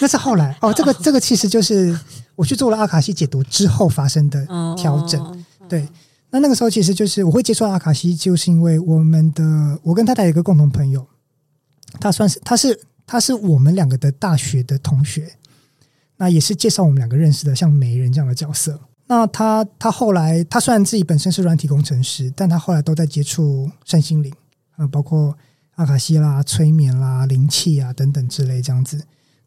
[0.00, 1.98] 那是后来哦，这个这个其实就是
[2.36, 4.44] 我去做了阿卡西解读之后发生的
[4.76, 5.36] 调整，哦、
[5.66, 5.88] 对。
[6.34, 11.06] 那那个时候，其实就是我会接触阿卡西，就是因为我们的我跟太太有一个共同朋友，
[12.00, 15.36] 他算是他是他是我们两个的大学的同学，
[16.16, 18.80] 那也是介绍我们两个认识的，像媒人这样的角色。
[19.06, 24.34] 那他他后来他虽然自己本身是软体工程师，但他后来都在接触身心灵
[24.74, 25.38] 啊，包括
[25.76, 29.00] 阿卡西啦、催眠啦、灵气啊等等之类这样子。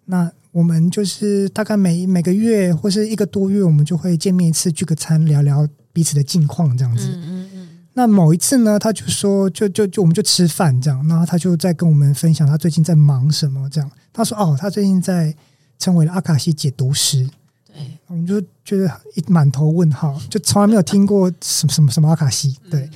[0.05, 5.67] 那我们就是大概每每个月或是一个多月，我们就会见面一次，聚个餐，聊聊。
[5.97, 7.69] 彼此的近况这样子，嗯嗯嗯。
[7.93, 13.89] 那某一次呢，他就说，就就就我们就吃饭这样，然后他就在跟我们分享他最近在忙什么这样。
[14.13, 15.35] 他说：“哦，他最近在
[15.79, 17.27] 成为了阿卡西解读师。”
[17.73, 22.55] 对，我们就觉得一满头问号，就从来没有听过什么 什么什么阿卡西。
[22.69, 22.87] 对，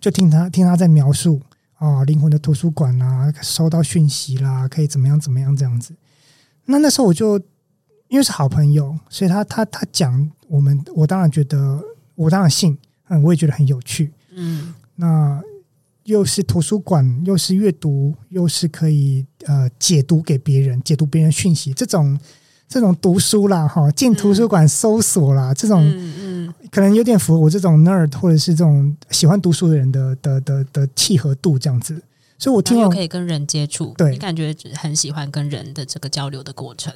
[0.00, 1.42] 就听他听他在描述
[1.78, 5.92] 啊，灵魂的图书馆啊，收到讯息啦，可以怎么样怎么样这样子。
[6.66, 7.36] 那那时候我就
[8.06, 11.82] 因为是好朋友，所以他他他讲我们，我当然觉得。
[12.18, 12.76] 我当然信，
[13.08, 15.40] 嗯，我也觉得很有趣，嗯，那
[16.02, 22.18] 又是图书馆，又是阅读，又是可以呃解读给别人，解读别人讯息，这种
[22.66, 32.02] 这种读书啦，哈，进图书馆搜索啦，嗯、这种，嗯嗯，可能有点符合我这种 nerd 或者是这种喜欢读书的人的的的的契合度这样子，
[32.36, 36.92] 所以我听了可以跟人接触，对，你感觉很喜欢跟人的这个交流的过程。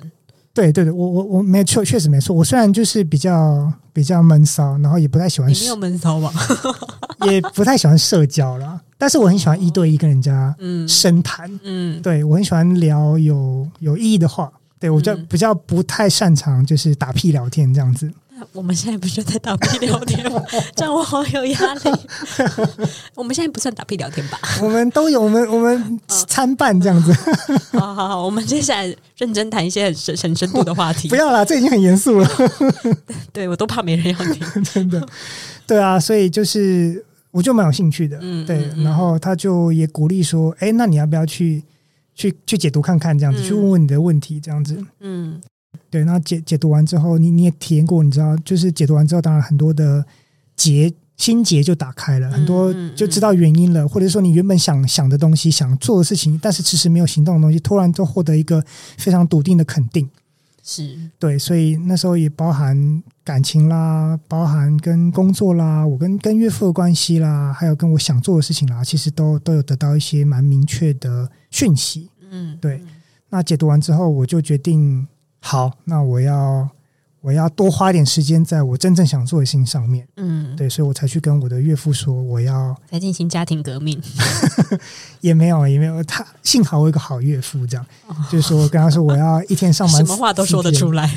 [0.55, 2.35] 对对对，我我我没错，确实没错。
[2.37, 6.33] 我虽然就是比较比较闷骚，然后也不太喜欢，你没有闷骚吧？
[7.31, 10.55] 也不太喜欢社交啦，但是我很喜欢一对一跟人家
[10.87, 11.49] 深谈。
[11.63, 14.53] 嗯，嗯对我很喜欢聊有有意义的话。
[14.79, 18.13] 对我就比较不太擅长就是打屁聊天这样子。
[18.53, 20.43] 我们现在不是在打屁聊天吗？
[20.75, 21.81] 这样我好有压力。
[23.15, 24.39] 我们现在不算打屁聊天吧？
[24.63, 27.13] 我们都有，我们我们参半这样子。
[27.79, 31.09] 好好好，我们接下来认真谈一些很深很深度的话题。
[31.09, 32.29] 不要啦，这已经很严肃了。
[33.33, 35.07] 对，我都怕没人要听，真的。
[35.67, 41.63] 对啊，所以就是我就蛮有兴趣的，嗯，对，然后他就也鼓励说，哎，那你要不要去
[42.15, 45.41] 去去解读看看，这样子，去问问你的问题，这样子，嗯，
[45.91, 50.05] 对，那解解读完之后，你你也体验过，你知道，就是解读完之后，当然很多的
[50.57, 58.65] 结心结就打开了，很多就知道原因了，或者说你原本想想的东西、想做的事情，但是迟迟没有行动的东西，突然就获得一个
[58.97, 60.09] 非常笃定的肯定。
[60.65, 72.09] 是对，所以那时候也包含感情啦，包含跟工作啦，我跟跟岳父的关系啦，还有跟我想做的事情啦，其实都都有得到一些蛮明确的讯息。
[72.31, 72.81] 嗯，对。
[73.29, 75.07] 那解读完之后，我就决定，
[75.43, 76.71] 好，那我要。
[77.23, 84.01] 我要多花点时间在我真正想做的事情上面，嗯，对，所以我才去跟我的岳父说，我要来进行家庭革命，
[85.23, 91.09] 也没有，也没有，他幸好我有一个好岳父，这样，哦、就是说，我跟他说我要一天上班， 什么话都说得出来，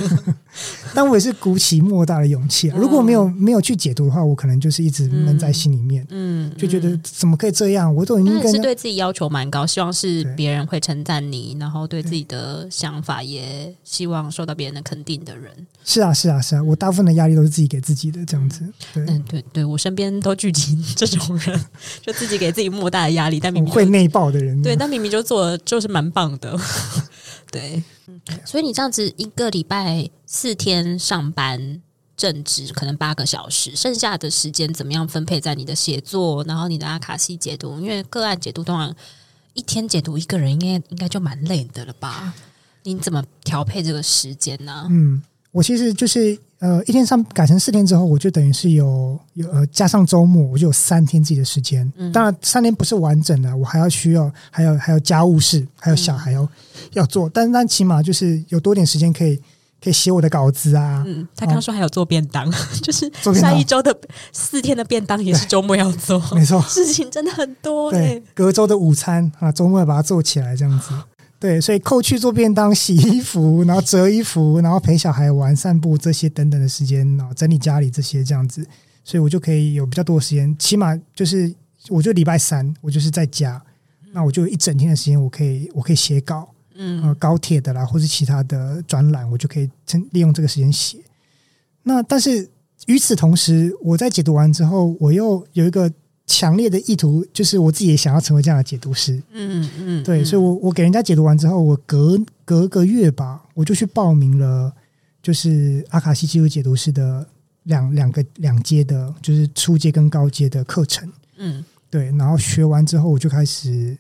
[0.94, 2.78] 但我也是鼓起莫大的勇气、啊。
[2.78, 7.94] 如果没有没有去解读的话，我可能就是一直闷在心里面，嗯，就觉得怎么可以这样？
[7.94, 15.52] 我都已经跟是对自己要求蛮高，希望是别人会称赞你，然后对自己的想法也希望受到别人的肯定的人。
[15.96, 18.66] 是啊，是啊，是啊，我大部分的压力都是自己给自己的，这样子。
[18.94, 21.66] 对，嗯，对，对我身边都聚集 这种人，
[22.02, 26.60] 就自己给自己莫大的压力，但明明会内爆的人，对，但明明就做的就是蛮棒的，
[27.50, 27.82] 对。
[28.44, 31.82] 所以你这样子一个礼拜四天上班
[32.18, 37.80] 正职，可能八个小时，剩下的时间怎么样分配在你的写作，然后你的阿卡西解读？
[37.80, 38.94] 因为个案解读通常
[39.54, 42.34] 一天解读一个人，应该应该就蛮累的了吧？
[42.84, 44.88] 你怎么调配这个时间呢？
[44.90, 45.24] 嗯。
[45.56, 51.90] 我其实就是呃，一天上改成四天之后，我就等于是有有呃加上周末，我就有三天自己的时间。
[51.96, 56.50] 嗯，当然三天不是完整的，我还要需要还有还有家务事，还有小孩要、嗯、
[56.92, 57.30] 要做。
[57.30, 59.38] 但但起码就是有多点时间可以
[59.82, 61.06] 可以写我的稿子啊。
[61.08, 63.98] 嗯，他刚刚说还有做便当， 哦、就是下一周的
[64.34, 66.22] 四天的便当也是周末要做。
[66.34, 67.90] 没错，事情真的很多。
[67.92, 70.90] 对，隔周的午餐啊，周末要把它做起来，这样子。
[71.46, 78.66] 对，所以扣去做便当、洗衣服，然后折衣服，然后陪小孩玩、散步这些等等的时间，然后整理家里这些这样子，
[79.04, 80.58] 所以我就可以有比较多的时间。
[80.58, 81.54] 起码就是，
[81.90, 83.62] 我就礼拜三我就是在家，
[84.12, 90.98] 那我就一整天的时间，我可以我可以写稿，嗯，呃，高铁的啦，或是其他的专栏，我就可以趁利用这个时间写。
[91.84, 92.50] 那但是
[92.88, 95.94] 与此同时，我在解读完之后，我又有一个。
[96.28, 104.74] 强烈的意图就是我自己也想要成为这样的解读师，嗯嗯，对，所以我我给人家解读完之后，我隔隔个月吧，我就去报名了，
[105.22, 107.28] 就是阿卡西记录解读师的
[107.64, 111.08] 两两个两阶的，就是初阶跟高阶的课程，
[111.38, 113.96] 嗯，对，然后学完之后，我就开始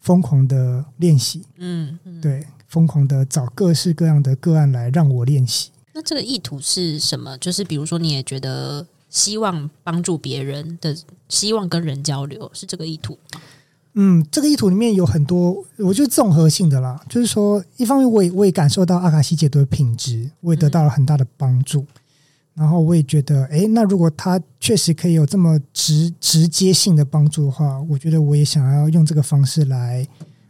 [0.00, 5.70] 疯狂的练习，嗯嗯，对，疯狂的找各式各样的个案来让我练习。
[5.94, 7.38] 那这个意图是什么？
[7.38, 8.84] 就是比如说，你也觉得。
[9.08, 10.96] 希望帮助别人的，
[11.28, 13.18] 希望跟人交流，是这个意图。
[13.94, 17.00] 嗯，这个意图里面有很多，我觉得综合性的啦。
[17.08, 21.80] 就是说，一方面我也我也感受到阿卡西解读的品质，我也得到了很大的帮助。
[21.80, 21.86] 嗯、
[22.54, 30.06] 然后我也觉得，哎，那如果他确实可以有这么直直接性的帮助的话，我觉得我也想要用这个方式来。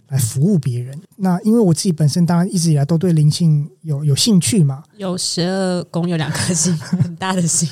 [0.09, 0.99] 来服务别人。
[1.17, 7.69] 那因为我自己本身当然一直以来都对灵性有有兴趣嘛，有十二宫，有两颗星，很大的心。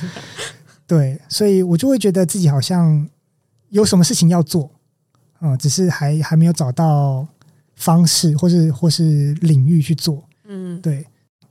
[0.87, 3.09] 对，所以我就会觉得自己好像
[3.71, 4.71] 有什么事情要做
[5.41, 7.27] 啊、嗯，只是还还没有找到
[7.75, 10.23] 方式，或是或是领域去做。
[10.47, 11.07] 嗯，对。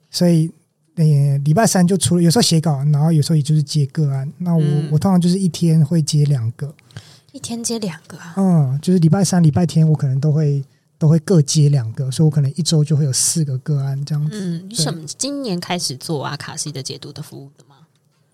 [0.09, 0.49] 所以
[0.95, 4.31] 呃，礼拜三就除了有时候写稿，然后有时候也就是接个案。
[4.37, 6.73] 那我、嗯、我通常就是一天会接两个，
[7.31, 8.33] 一天接两个啊。
[8.37, 10.63] 嗯，就是礼拜三、礼拜天我可能都会。
[10.97, 14.39] 都会各接两个，所以我可能一周就会有四个个案这样子。
[14.41, 17.74] 嗯，你什么今年开始做阿卡西的解读的服务的吗？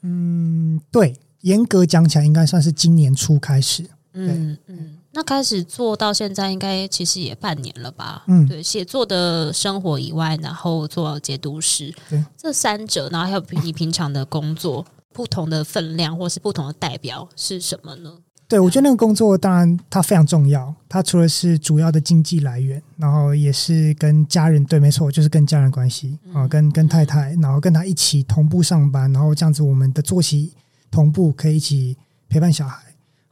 [0.02, 3.90] 嗯，对，严格讲起来应该算是今年初开始。
[4.14, 8.26] 嗯嗯，那开始做到现在应该其实也半年了吧？
[8.28, 18.18] 嗯，对，写作的生活以外，然后做解读师，对，这三者，然后还有你平常的工作，不同的分量或是不同的代表是什么呢？
[18.52, 30.52] 对，我觉得那个工作当然它非常重要，它除了是主要的经济来源，然后也是跟家人，对，没错，就是跟家人关系啊，跟跟太太，然后跟他一起同步上班，然后这样子我们的作息
[30.92, 31.96] 同步，可以一起
[32.28, 32.84] 陪伴小孩，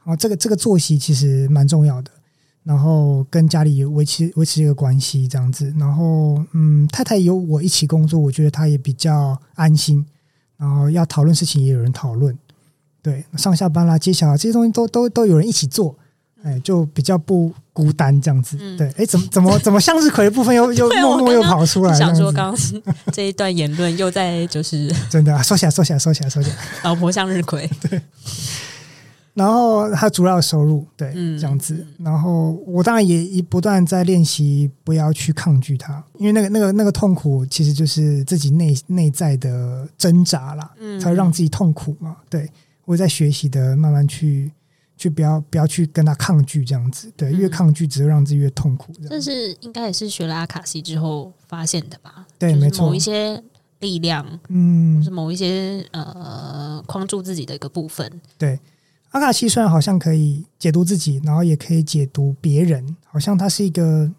[0.04, 2.10] 然后这个这个作息其实蛮重要的，
[2.62, 10.02] 然后跟家里维持维持一个关系这样子，然后嗯，太太有我一起工作，我觉得她也比较安心，
[10.56, 12.34] 然后要讨论事情也有人讨论。
[13.02, 15.96] 对，上下班啦，接小孩这些东西都都都有人一起做，
[16.42, 18.56] 哎，就比较不孤单这样子。
[18.60, 21.94] 嗯、对，哎，怎么怎么怎么向日葵的部分又又默默又跑出来？
[21.94, 22.82] 想说刚刚
[23.12, 26.56] 这一段言论又在就是 真的、啊，收起来，收起来，收起来，收起来。
[26.84, 28.00] 老婆向日葵，对
[29.32, 31.86] 然后他主要的收入，对，嗯、这样子。
[31.98, 42.16] 然后我当然也一不断在练习，不要去抗拒它，因为那个那个那个痛苦，其实就是自己内内在的挣扎啦，嗯，才会让自己痛苦嘛。
[42.28, 42.50] 对，
[42.90, 44.50] 我在学习的，慢慢去
[44.96, 47.08] 去不要不要去跟他抗拒，这样子。
[47.16, 48.92] 对，越抗拒只会让自己越痛苦。
[48.94, 52.26] 這，这是应该也是学了阿卡西之后发现的吧？
[52.36, 53.40] 对，没错，某一些
[53.78, 58.58] 力量，嗯，是某一些呃框住自己的一个部分，对。
[59.10, 64.10] 阿卡西虽然好像可以解读自己，然后也可以解读别人，好像它是一个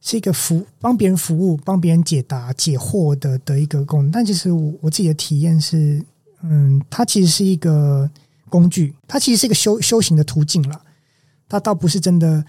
[0.00, 4.10] 是一个服帮别人服务、帮别人解答解惑的的一个功能。
[4.10, 6.04] 但其实我我自己的体验是，
[6.42, 8.10] 嗯，它其实是一个
[8.48, 10.82] 工具，它其实是一个修修行的途径了。
[11.48, 12.44] 它倒不是真的，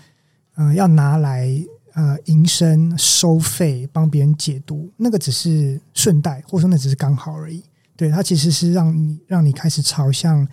[0.55, 1.49] 呃，要拿来
[1.93, 7.63] 呃营生收费帮别人解读，那个只是顺带，或者说那只是刚好而已。
[7.95, 10.47] 对，它其实是让你让你开始朝向。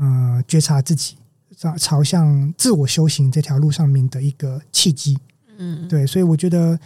[0.00, 1.16] 呃，觉察自己，
[1.56, 5.18] 朝朝向自我修行这条路上面的一个契机，
[5.56, 6.78] 嗯，对，所以我觉得，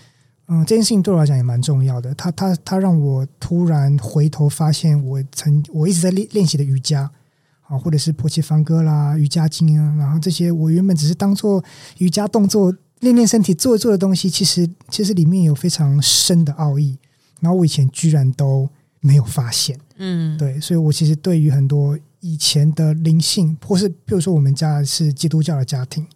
[0.46, 2.14] 嗯、呃，这件事情对我来讲也蛮重要的。
[2.14, 7.10] 他他他让我突然回头发现，我曾我一直在练练习的瑜伽，
[7.62, 11.62] 啊，或者是波切梵歌啦、瑜伽经啊，然后这些我原本只是当做
[11.98, 16.98] 瑜伽动作练练身体做一做的东西，其实其实里面有非常深的奥义，
[17.40, 18.68] 然后我以前居然都
[19.00, 21.98] 没有发现，嗯，对，所以我其实对于很多。
[22.24, 26.06] 以前的灵性，或是比如说我们家是基督教的家庭，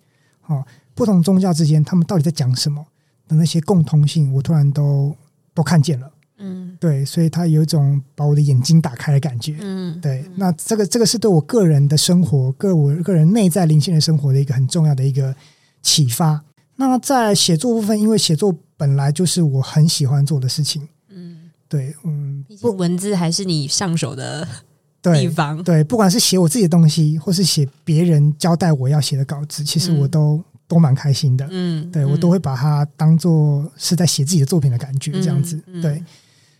[0.46, 0.64] 哦，
[0.94, 2.86] 不同宗教之间，他们到底在讲什么
[3.28, 5.14] 的那些共通性，我突然都
[5.54, 15.34] 都看见了，嗯，对，所以他有一种把我的眼睛打开的感觉，嗯，对，那这个这个是对我个人的生活，个我个人内在灵性的生活的一个很重要的一个
[15.82, 16.42] 启发。
[16.76, 24.46] 那在写作部分，因为写作本来就是我很喜欢做的事情，嗯，对，嗯，不，文字还是你上手的。
[25.02, 31.46] 对地方对，不管是写我自己的东西，或是写别人交代我要写的稿子，其实我都、嗯、都蛮开心的。
[31.50, 35.62] 嗯，对我都会把它当做是在写自己的作品的感觉，这样子。
[35.82, 36.02] 对，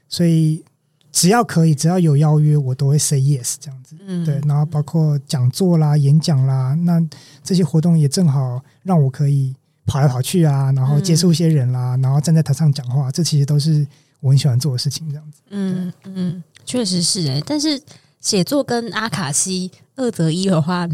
[0.09, 0.65] 所以
[1.13, 3.97] 只要可以，只要有邀约，我都会 say yes 这样子。
[4.07, 7.01] 嗯，对，然后包括讲座啦、演讲啦，那
[7.43, 9.55] 这些活动也正好让我可以
[9.87, 13.87] 跑来跑去啊，然后接触一些人啦，嗯、然后站在台上讲话，这其实都是
[14.21, 15.09] 我很喜欢做的事情。
[15.09, 15.41] 这样子。
[15.51, 17.83] 嗯嗯，确实是诶、欸，但是。
[18.19, 20.89] 写作跟阿卡西二择一的话，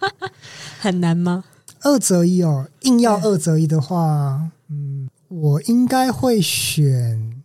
[0.80, 1.44] 很难吗？
[1.86, 7.42] 二择一哦，硬要二择一的话，嗯，我应该会选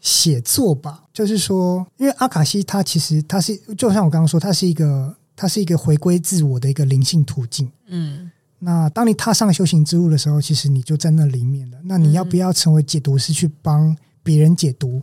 [0.00, 1.04] 写作吧。
[1.12, 7.70] 就是说，因为阿卡西它其实它是，就像我刚刚说，它是一个，它是一个回归自我的一个灵性途径。
[7.86, 11.78] 嗯，那当你踏上修行之路的时候，其实你就在那里面了。
[11.84, 15.00] 那你要不要成为解读师去帮别人解读？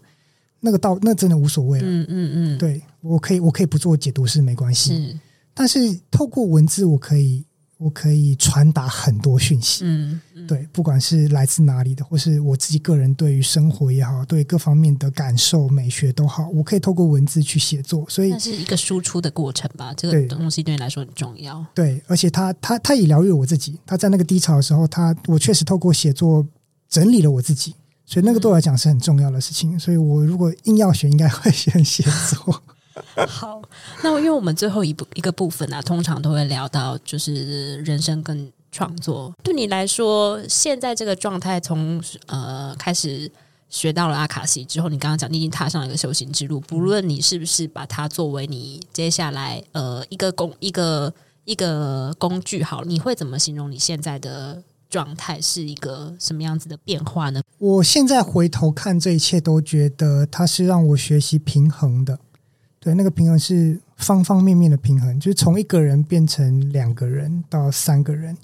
[0.60, 1.88] 那个到那真的无所谓了。
[1.88, 2.82] 嗯嗯嗯，对。
[3.00, 4.98] 我可以，我可以不做解读师没关系。
[4.98, 5.20] 是，
[5.54, 7.46] 但是透过文字，我可以，
[7.78, 9.84] 我可以传达很多讯息。
[9.86, 18.04] 嗯，嗯对，不管是来自哪里的，或是我自己个人对于生活也好，对各方面的感受、美学都好，我可以透过文字去写作。
[18.10, 19.94] 所以那是一个输出的过程吧？
[19.96, 21.64] 这个东西对你来说很重要。
[21.76, 23.80] 对，而且他他他也疗愈我自己。
[23.86, 26.46] 他在那个低潮的时候，他我确实透过写作
[26.90, 27.76] 整理了我自己。
[28.06, 29.78] 所以那个对我来讲是很重要的事情。
[29.78, 32.64] 所以我如果硬要选，应该会 选写作。
[33.28, 33.62] 好，
[34.04, 39.34] 那因为我们最后一部一个部分啊，通常都会聊到就是人生跟创作。
[39.44, 43.32] 对你来说，现在这个状态，从呃开始
[43.70, 46.60] 学到了阿卡西之后，你刚刚讲你已经踏上了一个修行之路。
[46.62, 51.14] 不论你是不是把它作为你接下来呃一个工一个
[51.46, 57.42] 一个工具，好，你会怎么形容你现在的状态是一个什么样子的变化呢？
[57.58, 62.20] 我现在回头看这一切，都觉得它是让我学习平衡的。
[62.88, 68.38] 对，那个平衡是方方面面的平衡，就是从一个人变成两个人到三个人，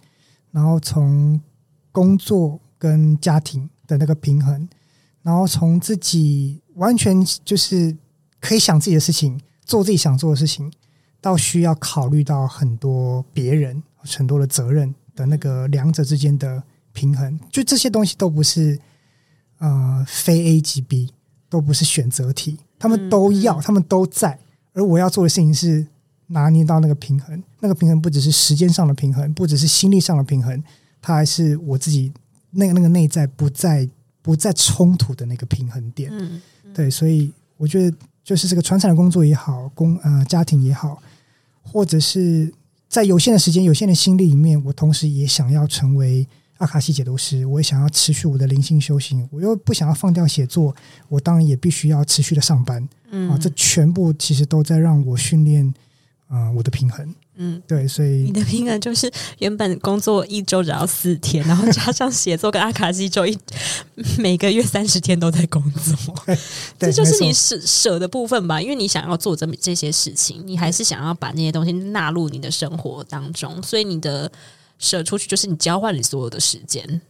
[0.51, 1.39] 然后从
[1.93, 4.67] 工作跟家庭的那个平衡，
[5.21, 7.95] 然后从自己完全就是
[8.41, 10.69] 可以想自己的事情，做自己想做的事情，
[11.21, 18.77] 到需要考虑到很多别人很多的责任的那个两者之间的平衡，就这些东西都不是
[19.59, 21.13] 呃非 A 即 B，
[21.49, 22.59] 都不是选择题。
[22.83, 24.37] 他们都要，他们都在，
[24.73, 25.87] 而我要做的事情是
[26.27, 27.41] 拿捏到那个平衡。
[27.61, 30.61] 那个平衡不只是时间上的平衡，不只是心力上的平衡，
[31.01, 32.11] 它还是我自己
[32.51, 33.87] 那个那个内在不再
[34.21, 36.09] 不再冲突的那个平衡点。
[36.11, 36.41] 嗯，
[36.73, 41.01] 对，所以我觉得就是这个传产的工作也好，工呃家庭也好，
[41.61, 42.53] 或者是
[42.89, 46.27] 在有限的时间、有限的心力里面，我同时也想要成为。
[46.63, 50.73] 阿卡西解读师，我也想要持续我的灵性修行，我又不想要放掉写作，
[51.09, 52.87] 我当然也必须要持续的上班。
[53.11, 55.67] 嗯，啊，这全部其实都在让我训练
[56.29, 57.13] 啊、呃，我的平衡。
[57.35, 63.37] 嗯，对，所以你的平衡就是原本工作一周只要四天，然后加上写作跟阿卡西周一
[64.17, 66.15] 每个月三十天都在工作，
[66.79, 68.61] 这就是你舍舍的部分吧？
[68.61, 74.31] 因为你想要做这么这些事情，你还是想要把那些东西纳入你的生活当中，所以你的
[74.77, 77.01] 舍出去就是你交换你所有的时间。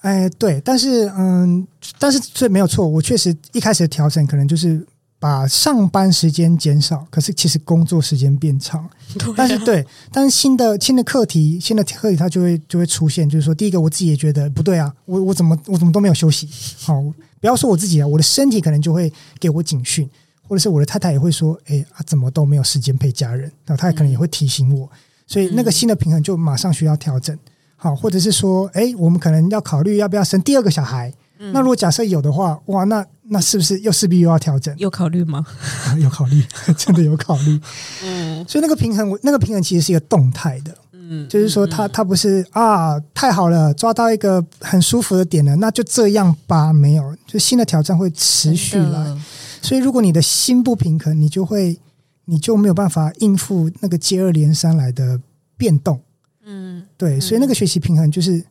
[0.00, 1.66] 哎，对，但是嗯，
[1.98, 4.86] 但是这没有错，我确实一开始的调整可能就是。
[5.16, 8.84] 把上班时间减少，可是其实工作时间变长。
[8.84, 8.90] 啊、
[9.34, 16.46] 但是对，但是新的新的课题，新的课题它就会就会出现，就是说，第一个我自己也觉得不对啊，我我怎么我怎么都没有休息？
[16.78, 17.00] 好，
[17.40, 19.10] 不要说我自己啊，我的身体可能就会
[19.40, 20.06] 给我警讯，
[20.46, 23.50] 或者是我的太太也会说，哎啊，怎么都没有时间陪家人？
[23.64, 24.90] 那他可能也会提醒我，
[25.26, 27.36] 所以那个新的平衡就马上需要调整。
[27.76, 31.12] 好，或者是说，哎，我们可能要考虑要不要生第二个小孩。
[31.52, 34.74] 那如果假设有的话，哇，那那是不是又势必又要调整？
[34.78, 35.44] 有考虑吗？
[35.86, 36.42] 啊， 有考虑，
[36.78, 37.60] 真的有考虑。
[38.02, 40.74] 嗯，所以那个平衡，那个平衡其实是一个动态的。
[40.92, 46.72] 嗯，就是说它，它它不是啊，太好了，抓到一个很舒服的点了，那就这样吧。
[46.72, 49.14] 没有，就新的挑战会持续来。
[49.60, 51.78] 所以，如果你的心不平衡，你就会，
[52.24, 55.20] 你就没有办法应付那个接二连三来的
[55.56, 56.00] 变动。
[56.44, 58.44] 嗯，对，所以那个学习平衡就是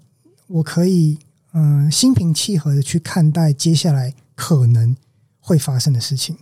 [0.47, 1.17] 我可以。
[1.55, 4.97] 嗯，心平气和的去看待接下来可能
[5.39, 6.35] 会发生的事情。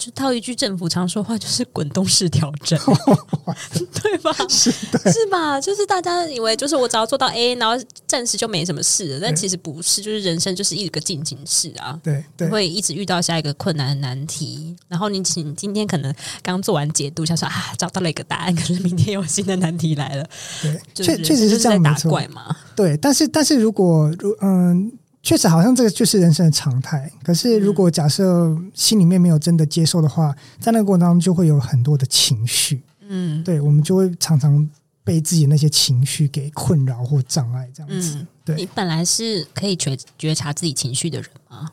[0.00, 2.78] 就套一句政府常说话，就是滚动式调整，
[4.02, 4.32] 对吧？
[4.48, 5.60] 是，是吧？
[5.60, 12.00] 就是大家以为，就是我只要做到 A，然后暂时就没什么事了，但其实不是，就是人生就是一个进行式啊。
[12.02, 14.74] 对，对，会一直遇到下一个困难的难题。
[14.88, 20.26] 然后你请今天可能刚做完解读，想说啊，找到了一个答案， 可是明天有新的难题来了。
[20.62, 22.56] 对，确确实是这样，打怪嘛。
[22.74, 24.90] 对，但是但是如果如嗯。
[25.22, 27.10] 确实，好像这个就是人生的常态。
[27.22, 32.80] 可是，如果假设心里面没有真的接受的话，在那个过程当中就会有很多的情绪。
[33.06, 34.68] 嗯，对，我们就会常常
[35.04, 38.24] 被自己那些情绪给困扰或障碍，这样子。
[38.44, 41.68] 对，你本来是可以觉觉察自己情绪的人吗？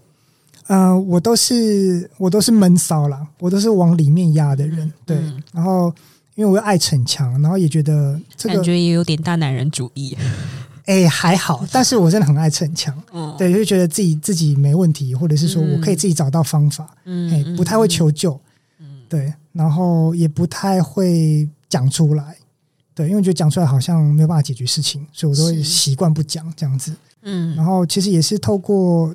[0.67, 4.91] 嗯、呃，我都是我都是闷骚啦，我都是往里面压的人。
[5.05, 5.17] 对，
[5.53, 5.93] 然后
[6.35, 10.17] 因为我又爱逞强，然后也觉得这个感觉也有点大男人主义。
[10.87, 18.39] 哎，还好，但是我真的很爱逞强，嗯，对，就觉得自己自己没问题，或者是说我可以自己找到方法，嗯，哎，不太会求救，
[18.79, 22.37] 嗯，对，然后也不太会讲出来，
[22.95, 29.13] 对，因为觉得讲出来好像没有办法解决事情，所以我都会习惯不讲这样子，嗯，然后其实也是透过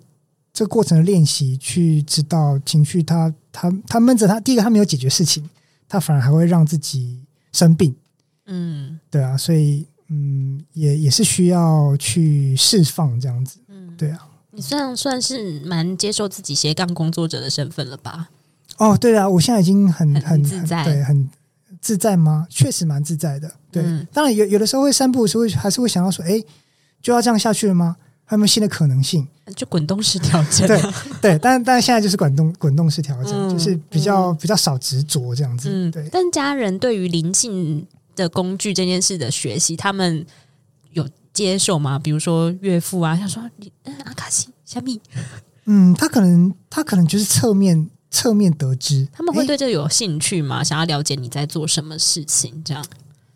[0.52, 5.48] 这个过程的练习去知道情绪它，它它它闷着，它第一个它没有解决事情，
[5.88, 7.96] 它反而还会让自己生病，
[8.44, 9.86] 嗯，对啊，所以。
[10.12, 18.28] 嗯，也也是需要去释放这样子，嗯，对啊，你算算是蛮接受自己斜杠工作者的身份了吧？
[18.76, 21.30] 哦，对啊，我现在已经很很，很自在，对，很
[21.80, 22.46] 自在吗？
[22.50, 23.82] 确实蛮自在的，对。
[23.82, 26.42] 嗯、当然有有的时候会散步的时候还是会想要说，哎，
[27.00, 27.96] 就要这样下去了吗？
[28.24, 29.26] 还有没有新的可能性？
[29.56, 30.80] 就滚动式调整，对
[31.20, 36.08] 对，但但现在就是滚动滚动式调整，嗯、就是比较、嗯、比较少执着这样子，嗯，对。
[36.10, 40.24] 但家人对于灵性的工具这件事的学习，他们
[40.92, 41.98] 有接受吗？
[41.98, 43.72] 比如说岳父啊，他说你
[44.04, 45.00] 阿卡西小米，
[45.64, 50.58] 嗯，他可能他可能就是侧面侧面得知，他们会对这个有兴趣吗？
[50.58, 52.62] 欸、想要了解你在做什么事情？
[52.64, 52.84] 这样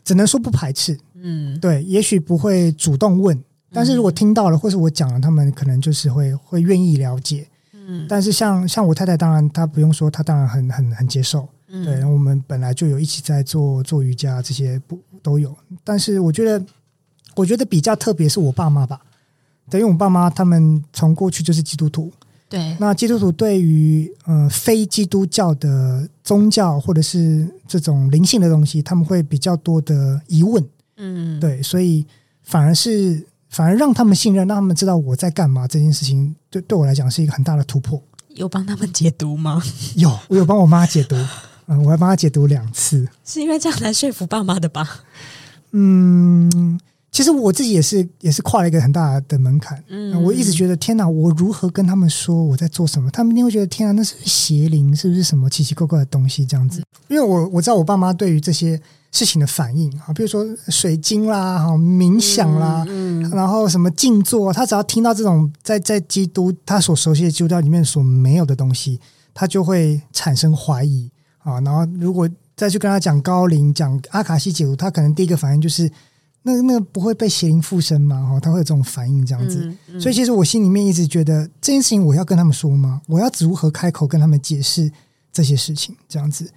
[0.04, 11.48] 只能说不排斥，嗯，对，也许不会主动问，但是如果听到了，或是我讲了，他们可能就是会会愿意了解，嗯，但是像像我太太，当然她不用说，她当然很很很接受。
[11.68, 15.54] 对，我们本来就有一起在做做瑜伽，这些不都有。
[15.82, 16.64] 但是我觉得，
[17.34, 19.00] 我觉得比较特别是我爸妈吧。
[19.68, 22.12] 等于我爸妈他们从过去就是基督徒。
[22.48, 30.64] 对，那基督徒对于呃非基督教的宗教或者是这种灵性的东西，他们会比较多的疑问。
[30.96, 32.06] 嗯，对，所以
[32.44, 38.00] 反而是反而让他们信任，让他们知道我在干嘛这件事情，对对我来讲是一个很大的突破。
[38.28, 39.60] 有帮他们解读吗？
[39.96, 41.16] 有，我有帮我妈解读。
[41.66, 45.00] 嗯，我还帮他解读两次，是因为这样来说服爸妈的吧？
[45.72, 46.78] 嗯，
[47.10, 49.82] 其实我自己也是也是跨了一个很大的门槛。
[49.88, 53.10] 嗯，我一直觉得天哪，我如何跟他们说我在做什么？
[53.10, 56.82] 他们一定会觉得天哪，那是邪灵，是不是什么奇奇怪怪的东西这样子？
[57.08, 69.00] 因为我我知道我爸妈对于这些事情的反应啊，比如说水晶啦、哈冥想啦，嗯，嗯然后什么静坐，他只要听到这种在在基督他所熟悉的基督教里面所没有的东西，
[69.34, 71.10] 他就会产生怀疑。
[71.46, 75.88] 啊，然后如果再去跟他讲高龄、讲阿卡西解读，他可能第一个反应就是，
[76.42, 78.28] 那那个不会被邪灵附身吗？
[78.28, 79.64] 哈，他会有这种反应这样子。
[79.64, 83.00] 嗯嗯、所以其实我心里面一直觉得这件事情我要跟他们说吗？
[83.06, 84.90] 我要如何开口跟他们解释
[85.32, 86.50] 这些事情这样子？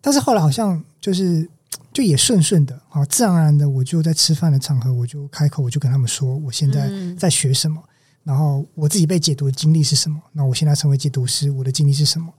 [0.00, 1.48] 但是后来好像就是
[1.92, 6.88] 就也顺顺的，好，自然而然的，我就在吃饭的场合，我就开口，我就跟他们说，我现在
[7.18, 7.90] 在学什么，嗯、
[8.22, 12.32] 然后我自己被解读的经历是什么，那我现在成为解读师，我的经历是什么？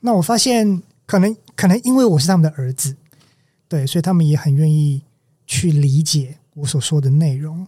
[0.00, 2.94] 那我发现，可能可能因为我是他们的儿子，
[3.66, 5.02] 对，所以他们也很愿意
[5.44, 7.66] 去理解我所说的内容。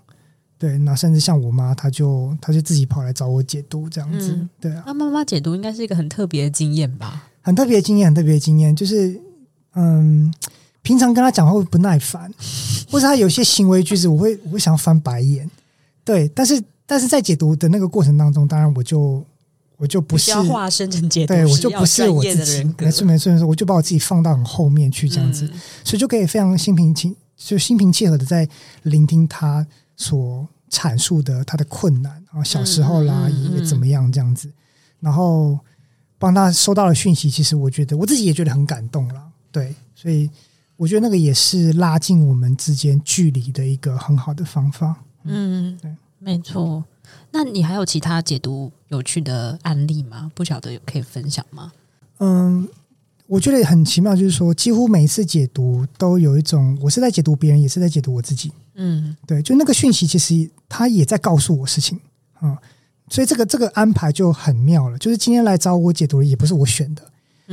[0.57, 4.31] 对，那甚至像我妈，她就她就自己跑来找我解读这样子。
[4.31, 7.29] 嗯、对啊，那妈妈解读应该是一个很特别的经验吧？
[7.41, 9.21] 很特别的经验，很特别的经验，就是
[9.75, 10.33] 嗯，
[10.83, 12.33] 平常跟她讲话会不耐烦，
[12.93, 15.51] 或者她有些行为举止，我会我会想要翻白眼。
[16.05, 19.27] 对，但是但是在解读的那个过程当中，当然我就
[19.83, 28.49] 我就不是化身成解读，对我就不是我自己，没错没错没错，我就把我自己放到很后面去这样子，嗯、所以就可以非常心平气就心平气和的在
[28.85, 29.67] 聆听他
[29.97, 34.49] 所阐述的他的困难啊，小时候啦也怎么样这样子，
[35.01, 35.59] 然后
[36.17, 39.21] 帮他收到了讯息，其实我觉得我自己也觉得很感动了，
[39.51, 40.31] 对，所以
[40.77, 44.95] 我觉得那个也是拉近我们之间距离的一个很好的方法。
[45.25, 46.85] 嗯，对，没错。
[47.31, 50.31] 那你还有其他解读有趣的案例吗？
[50.35, 51.73] 不晓得有可以分享吗？
[52.19, 52.69] 嗯。
[53.29, 58.53] 我觉得很奇妙，就是说，几乎每一次解读都有一种，我是在解读别人，也是在解读我自己。
[58.75, 61.99] 嗯，对，就那个讯息，其实他也在告诉我事情
[62.35, 62.59] 啊，
[63.09, 64.99] 所以这个这个安排就很妙了。
[64.99, 67.03] 就是今天来找我解读的，也不是我选的，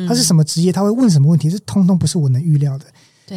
[0.05, 2.86] 他是什么职业，他会问什么问题，是通通不是我能预料的。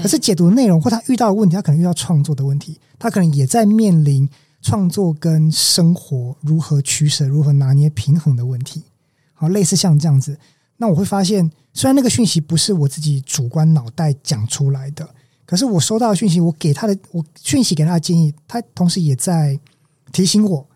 [0.02, 4.28] 可是解读的内容或他遇到的问题，他可能遇到创作的问题，他可能也在面临
[4.62, 8.84] 创作跟生活如何取舍、如何拿捏平衡的问题。
[9.34, 10.38] 好，类似像这样子。
[10.76, 15.08] 那我会发现，虽然那个讯息不是我自己主观脑袋讲出来的，
[15.44, 19.58] 可是我收到的讯息，我给他的我讯息给他的建议，他同时也在
[20.12, 20.66] 提醒我，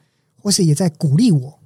[0.42, 1.58] 或是也在鼓励我。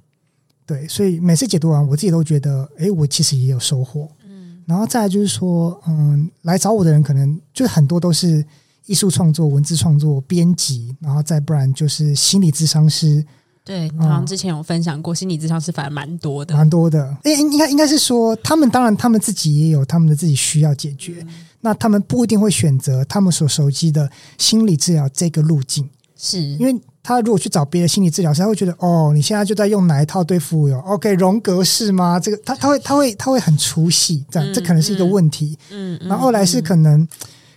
[0.65, 4.07] 对，所以每次解读完，我自己都觉得，哎，我其实也有收获。
[4.25, 8.45] 嗯，然后再来就是说，嗯，来找我的人可能就是很多都是
[8.85, 13.25] 艺术创作、文字创作、编辑，然后再不然就是心理咨商师。
[13.63, 17.15] 对，好像之前有分享过，心理咨商师反而蛮多的，蛮多的。
[17.23, 21.27] 诶，应该应该是说，他们当然他们自己也有他们的自己需要解决，嗯、
[21.61, 24.09] 那他们不一定会选择他们所熟悉的
[24.39, 32.19] 心理治疗这个路径，是因为他如果去找别的心理治疗师，他会觉得哦，你现在就在用哪一套对付我哟？OK，荣格式吗？
[32.19, 35.55] 这个他他会他会他会很出戏，这样、嗯、这可能是一个问题。
[35.69, 37.07] 嗯，然后后来是可能、嗯、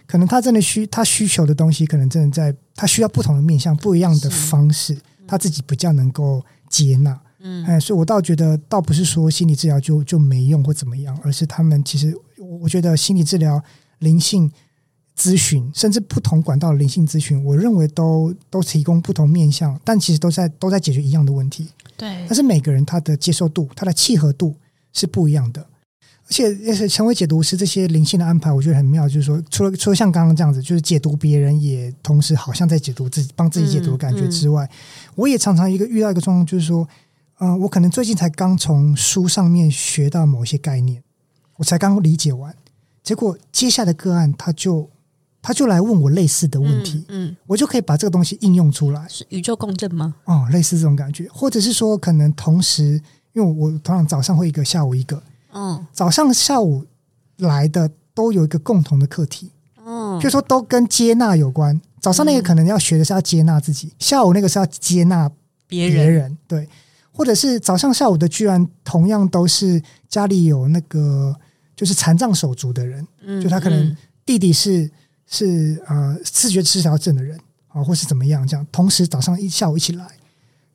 [0.07, 4.97] 可能他真的需他需求的东西，可能真的在他需要不同的面向，不一样的方式。
[5.27, 12.15] 他自己比较能够接纳，嗯，哎，所以我倒觉得，倒不是说心理治疗就就没用或怎么样，而是他们其实，
[12.61, 13.59] 我觉得心理治疗、
[14.01, 14.53] 灵性
[15.19, 22.27] 咨询，甚至不同管道的灵性咨询，我认为都都提供不同面向，但其实都在都在解决一样的问题，对。
[22.29, 24.55] 但是每个人他的接受度、他的契合度
[24.93, 25.67] 是不一样的。
[26.27, 29.07] 而且，也是成为解读师这些灵性的安排，我觉得很妙。
[29.07, 36.89] 就是说，除了除了像刚刚这样子，就是解读别人，也同时好像在解读自己，帮自己解读的感觉之外，嗯嗯、我也常常一个遇到一个状况，就是说，
[37.41, 41.03] 嗯、呃，我可能最近才刚从书上面学到某些概念，
[41.59, 42.55] 我才刚理解完，
[43.03, 44.89] 结果接下来的个案他就
[45.43, 50.14] 他就来问我类似的问题，嗯，嗯我就可以把这个东西应用出来，是宇宙共振吗？
[50.25, 52.99] 哦，类似这种感觉，或者是说，可能同时，
[53.35, 55.22] 因为我通常早上会一个，下午一个。
[55.55, 56.85] 嗯，早上、下午
[57.39, 59.53] 来的都有一个共同的课题，
[59.87, 61.81] 嗯，就是说都跟接纳有关。
[62.01, 65.31] 早上那个可能要学的是要接纳自己，嗯、下午那个是要接纳
[65.67, 66.69] 别人，别人，对，
[67.13, 71.35] 或者是早上、下午的居然同样都是家里有那个
[71.75, 73.97] 就是残障手足的人，嗯，就他可能
[74.27, 74.91] 弟弟是
[75.27, 77.39] 是呃视觉失调症的人
[77.69, 80.07] 啊，或是怎么样这样，同时早上一下午一起来，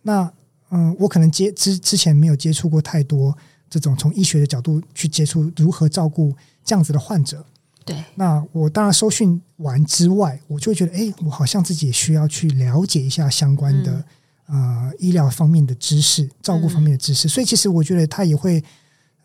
[0.02, 0.32] 那
[0.72, 3.38] 嗯，我可能接之之前没有接触过太多。
[3.70, 7.46] 这种从医学的角度去接触如何照顾这样子的患者，
[7.86, 14.04] 对，那我当然收训完之外，我就会觉得，哎，我好像自己也需要去了解一下相关的、
[14.48, 18.64] 嗯、呃医疗方面的知识、照顾方面的知识，嗯、所以其实我觉得它也会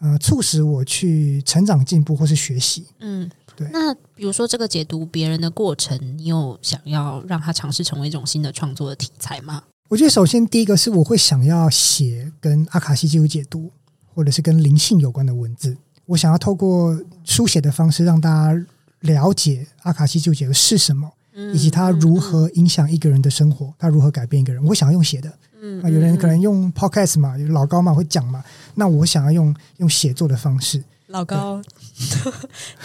[0.01, 2.87] 呃促使我去成长进步或是学习。
[3.01, 3.69] 嗯，对。
[3.73, 9.63] 那比如说这个解读别人的过程，你有想要让他尝试成为一种新的创作的题材吗？
[9.89, 13.71] 我觉得首先第一个是我会想要写跟阿卡西记录解读。
[14.15, 18.67] 或者是跟灵性有关的文字，我想要透过书写的方式让大家
[19.01, 21.11] 了解阿卡西记录是什么，
[21.53, 24.65] 以及它如何影响一个人的生活，它如何改变一个人。
[24.65, 28.45] 我想要用写的，嗯，有人可能用 podcast 嘛，有老高嘛会讲嘛，
[28.77, 30.83] 那我想要用用写作的方式。
[31.09, 31.63] 老高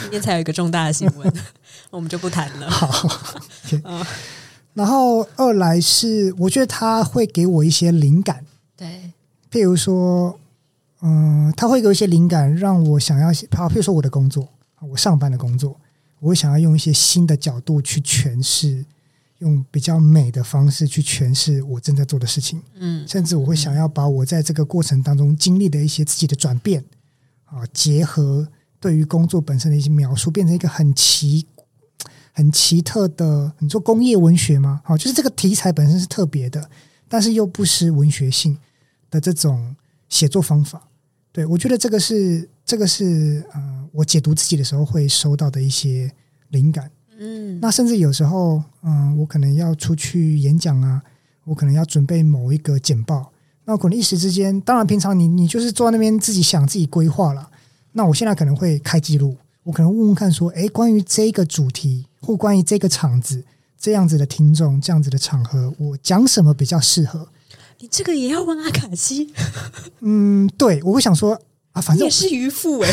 [0.01, 1.33] 今天才有一个重大的新闻，
[1.89, 2.69] 我们就不谈了。
[2.69, 2.87] 好，
[3.65, 4.05] okay.
[4.73, 9.11] 然后二来是我觉得他会给我一些灵感，对，
[9.51, 10.39] 譬如说。
[11.01, 14.47] 嗯，他会有一些灵感，让我想要，好，譬如说我的工作，
[14.81, 15.79] 我上班的工作，
[16.19, 18.85] 我会想要用一些新的角度去诠释，
[19.37, 22.61] 用比较美的方式去诠释我正在做的事情。
[22.75, 26.83] 嗯，甚至我会想要把我在这个过程当中经历的一些自己的转变
[27.45, 28.45] 啊，结合
[28.81, 31.45] 对于工作本身的一些描述，变成一个很奇、
[32.33, 34.81] 很奇特的，你说工业文学吗？
[34.83, 36.69] 好，就是这个题材本身是特别的，
[37.07, 38.57] 但是又不失文学性
[39.09, 39.77] 的这种
[40.09, 40.88] 写作方法。
[41.31, 46.11] 对，我觉得这个是这个是呃，我解读自己的时候会收到的一些
[46.49, 46.89] 灵感。
[47.19, 51.01] 嗯，那甚至有时候，嗯、呃，我可能要出去演讲啊，
[51.43, 53.31] 我可能要准备某一个简报，
[53.65, 57.49] 那我可能一时之间，当然平常你你就是坐在那边自己想自己规划了。
[57.91, 63.43] 那我现在可能会开记录，我可能问问看说，诶，关于这个主题或关于这个场子，
[63.77, 67.27] 这样子的听众，这样子的场合，我讲什么比较适合？
[67.79, 69.33] 你这个也要问阿卡西？
[70.01, 71.39] 嗯，对，我会想说
[71.71, 72.89] 啊，反正也是渔夫哎。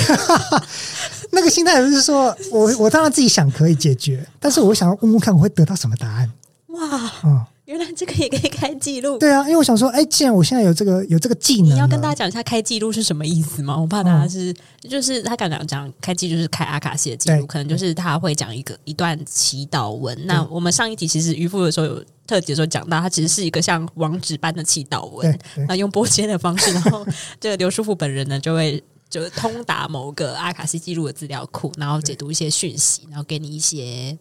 [1.32, 6.30] 那个心态就是说我我当然自己想可以解决，但是我想要问问看我会得到什么答案。
[6.68, 7.45] 哇，嗯。
[7.66, 13.76] 原来这个也可以开记录，对啊，因为我想说，哎，既然我现在有这个有这个技能，你要跟大家讲一下开记录是什么意思吗？
[13.76, 20.16] 我怕大家是，嗯、就是他刚刚讲开记录就是开阿卡西的记录，可能就是他会讲一个一段祈祷文。
[20.26, 27.04] 那我们上一集其实渔夫的时候有特辑的时候讲到，它其实是一个像网址般的祈祷文，那用播接的方式，然后
[27.40, 34.16] 这个刘师傅本人呢就会就是通达某个阿卡西记录的资料库，然后解读一些讯息，然后给你一些。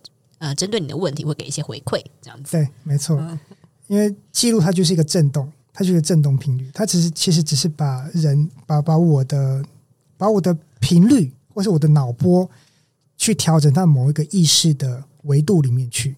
[0.45, 2.51] 呃，针对你的问题会给一些回馈，这样子。
[2.51, 3.39] 对，没错，嗯、
[3.87, 9.65] 因为记录它就是一个震动，它就是一个震动频率，它只是其实只是把人把把我的
[10.17, 12.47] 把我的频率或是我的脑波
[13.17, 16.15] 去调整到某一个意识的维度里面去，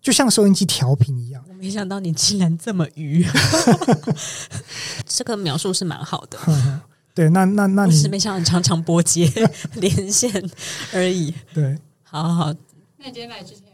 [0.00, 1.44] 就像收音机调频一样。
[1.46, 3.26] 我没想到你竟然这么愚，
[5.04, 6.38] 这个描述是蛮好的。
[7.14, 9.30] 对，那那那你是没想到你常常拨接
[9.76, 10.32] 连线
[10.94, 11.34] 而已。
[11.52, 12.54] 对，好好好。
[12.98, 13.65] 那你今天来之前？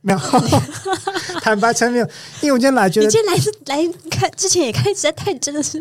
[0.00, 0.18] 没有，
[1.42, 2.06] 坦白承认没有，
[2.40, 3.76] 因为我今天来觉得，你今天来是来
[4.10, 5.78] 看之前也看，实在太真的是，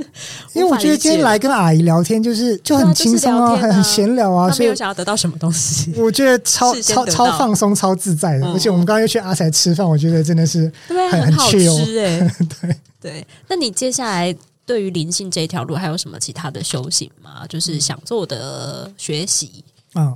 [0.54, 8.48] 因为我觉得今天来跟阿姨聊天就是就很轻松啊，很很闲聊啊，所以没有想要得到什么东西，我觉得超超超放松、超自在的。
[8.48, 11.58] 而且我们刚刚又去阿才吃饭，我觉得真的是很很好吃
[12.00, 13.28] 哎， 对对。
[13.48, 17.46] 那你接下来对于灵性这一条路还有什么其他的修行吗？
[17.48, 19.64] 就是想做的学习
[19.94, 20.14] 啊。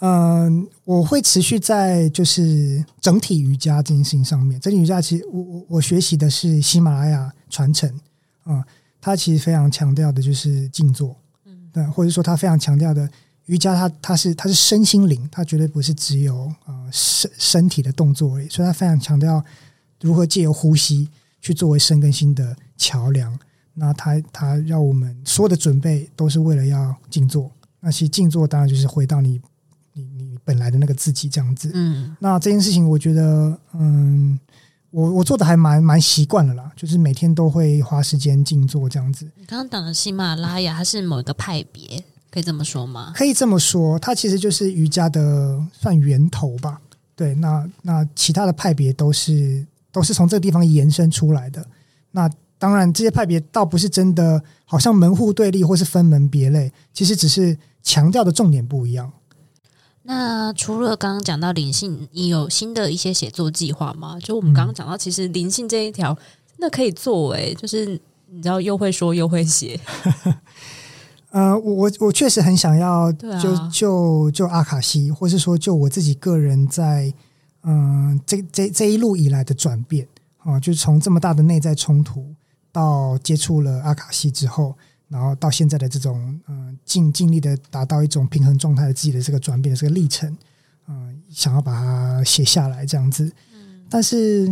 [0.00, 4.60] 嗯，我会持续在就是整体瑜伽这件事情上面。
[4.60, 7.90] 整体瑜伽其实我我我学习的是喜马拉雅传承
[8.44, 8.62] 啊，
[9.00, 11.16] 它其实非常强调的就是静坐，
[11.46, 13.08] 嗯，对，或者说它非常强调的
[13.46, 19.42] 瑜伽它，它它是它是身心灵，它绝对不是只有呃身身体的动作而已，所以它非常强调
[20.02, 21.08] 如何借由呼吸
[21.40, 23.38] 去作为身跟心的桥梁。
[23.72, 27.50] 那它它让我们所有的准备都是为了要静坐。
[27.80, 29.40] 那其实静坐当然就是回到你。
[30.46, 34.38] 本来的那个自己这样子，嗯，那这件事情我觉得，嗯，
[34.90, 39.28] 我我做的还蛮蛮习惯了啦，就是每天都会花时间静坐这样子。
[39.34, 43.12] 你刚刚讲的喜马拉雅，它是某一个派别，可以这么说吗？
[43.16, 46.80] 可以这么说，它其实就是瑜伽的算源头吧。
[47.16, 51.66] 对，那那其他的派别都是都是从这个地方延伸出来的。
[52.12, 59.12] 那当然，这些派别倒不是真的好像门户对立或是分门别类，其实只是强调的重点不一样。
[60.08, 64.16] 那除了刚刚讲到灵性，你有新的一些写作计划吗？
[64.20, 66.16] 就我们刚刚讲到，其实灵性这一条，
[66.58, 69.80] 那可以作为，就是你知道又会说又会写。
[71.30, 77.12] 呃，我我我确实很想要就，就、啊、就就阿卡西，或是说就我自己个人在
[77.64, 80.06] 嗯、呃、这这这一路以来的转变
[80.38, 82.24] 啊，就是从这么大的内在冲突
[82.70, 84.76] 到接触了阿卡西之后。
[85.08, 90.36] 然后到现在的这种嗯，尽尽力的达到一种平衡状态的自己的这个转变的这个历程，
[90.88, 94.46] 嗯，想要把它写下来这样子，嗯，但是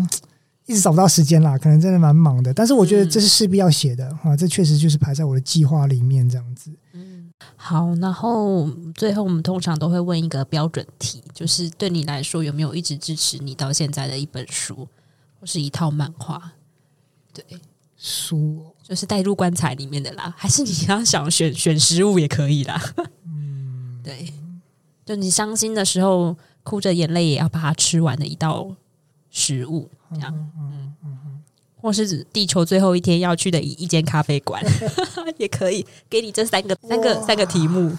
[0.67, 2.55] 一直找不到时间啦，可能真的蛮忙的。
[2.55, 6.71] 但是我觉得这是势必要写的啊，这确实就是排在我的计划里面这样子。
[6.93, 14.89] 嗯，好，然后最后我们通常都会问一个标准题，就是对你来说有没有一直支持你到现在的一本书
[15.39, 16.53] 或是一套漫画？
[17.33, 17.45] 对，
[18.05, 18.67] 书。
[18.87, 22.79] 就是带入棺材里面的啦，还是你要想选选食物也可以啦。
[23.25, 24.31] 嗯，对，
[25.07, 28.77] 就你伤心的时候，哭着眼泪也要把它吃完的一道
[29.31, 31.43] 食物，这样，嗯嗯嗯，
[31.81, 34.63] 或是地球最后一天要去的一一间咖啡馆，
[35.39, 37.97] 也可以给你这三个三个三个题目。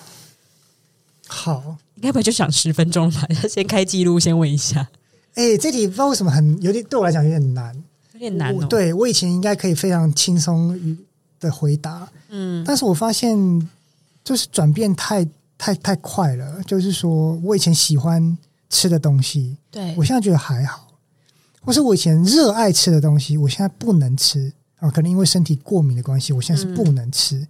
[1.26, 3.28] 好，你该不会就想十分钟吧？
[3.50, 4.88] 先开记录，先问一下。
[5.34, 7.84] 哎、欸，这题不知道为什么很有点对我来讲有点难。
[8.16, 8.66] 有点难哦。
[8.68, 10.98] 对我以前应该可以非常轻松
[11.40, 13.38] 的回答，嗯，但是我发现
[14.24, 16.64] 就是转变太太太快了。
[16.64, 18.38] 就是说我以前喜欢
[18.70, 20.88] 吃的东西，对我现在觉得还好，
[21.62, 27.36] 或是我以前热爱吃的东西，我现在不能吃啊，可能因为身体过敏的关系，我现在是不能吃。
[27.36, 27.48] 嗯、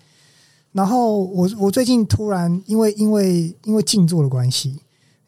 [0.73, 4.79] 然后我我最近突然因为因为因为静坐的关系，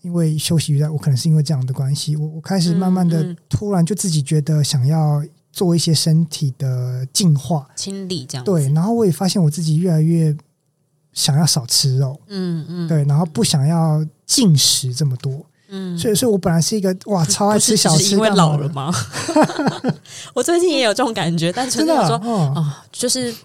[0.07, 7.67] 因为休息在，我可能是因为这样的关系，我我开始慢慢的、嗯嗯、突然就自己觉得想要做一些身体的净化。
[7.75, 8.45] 清理这样。
[8.45, 10.33] 对，然后我也发现我自己越来越
[11.11, 15.45] 想要少吃肉，嗯嗯，对，然后不想要进食这么多。
[15.69, 18.89] 嗯，所以，所以我本来是一个哇，超爱吃小吃，因为老了吗？
[20.33, 23.35] 我最近也有这种感觉，但真的说哦，哦，就是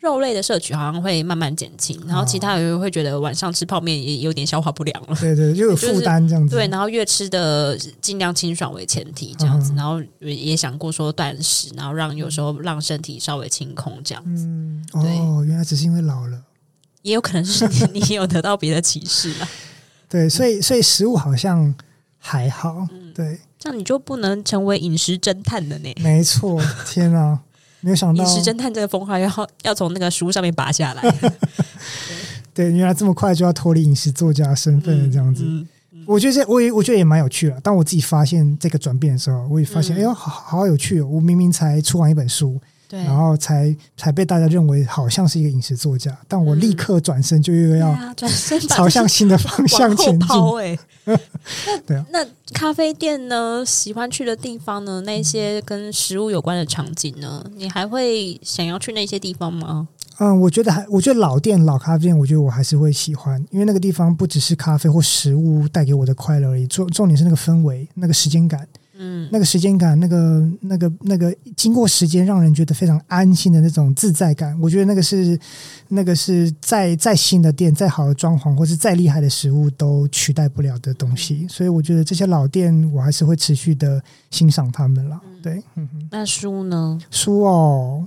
[0.00, 5.14] 肉类的摄取好像会慢慢减轻，然后其他人会觉得晚上吃泡面也有点消化不良了。
[5.20, 6.50] 对对，就有负担这样子。
[6.50, 14.44] 就是、对，然后越吃的尽量清爽为前提，这样子，然后也想过说断食，然后让有时候让身体稍微清空这样子。
[14.46, 16.42] 嗯，哦，原来只是因为老了，
[17.02, 19.48] 也有可能是你 有得到别的启示了。
[20.08, 21.74] 对，所以所以食物好像
[22.18, 25.92] 还好，嗯、对，这样你就不能成为饮食侦探了呢？
[26.00, 27.38] 没错，天啊，
[27.80, 31.02] 没有想到饮食侦探这个封号要要从那个书上面拔下来。
[31.02, 31.30] 对，
[32.70, 37.60] 对，原来这么快就要脱离饮食作家身份了，这样子，嗯嗯、我觉得这我也我觉得也蛮有趣的。
[37.60, 41.06] 当我自己发现这个转变的时候，我也发现，嗯、哎呦，好好有趣哦！
[41.06, 42.60] 我明明才出完一本书。
[42.90, 50.28] 对然后才才被大家认为好像是一个饮食作家，但我立刻转身就又要转身朝向新的 方向前进。
[50.58, 50.78] 哎，
[51.86, 53.64] 对啊，那咖啡店呢？
[53.64, 55.00] 喜欢去的地方呢？
[55.02, 57.44] 那些跟食物有关的场景呢？
[57.54, 59.86] 你还会想要去那些地方吗？
[60.18, 68.66] 嗯，我觉得还，我觉得老店、老咖啡店，我觉得我还是会喜欢，因为那个地方不只是咖啡或食物带给我的快乐而已，重重点是那个氛围、那个时间感。
[69.02, 75.38] 嗯，那个时间感，那个、那个、那个，经过时间让人觉得非常安心的那种自在感，我觉得那个是
[75.88, 81.46] 那个是再再新的店、再好的装潢，或是再厉害的食物都取代不了的东西。
[81.48, 85.18] 所以我觉得这些老店，我还是会持续的欣赏他们了。
[85.42, 86.08] 对，嗯哼。
[86.10, 87.00] 那书呢？
[87.10, 88.06] 书哦，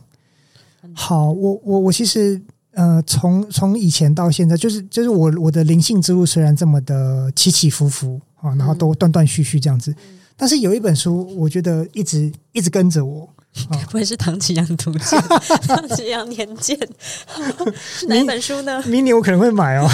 [0.93, 2.39] 好，我我我其实
[2.73, 9.95] 呃，从从以前到现在，就是就是我我的灵性之路虽然这么的起起伏伏啊，然后都断断续续这样子。
[10.43, 13.25] 但是有一本书，我觉得一直一直跟着我，
[13.89, 15.17] 不会是唐吉阳图鉴、
[15.65, 16.77] 唐吉阳年鉴？
[17.73, 18.83] 是 哪一本书呢？
[18.85, 19.89] 明年我可能会买哦。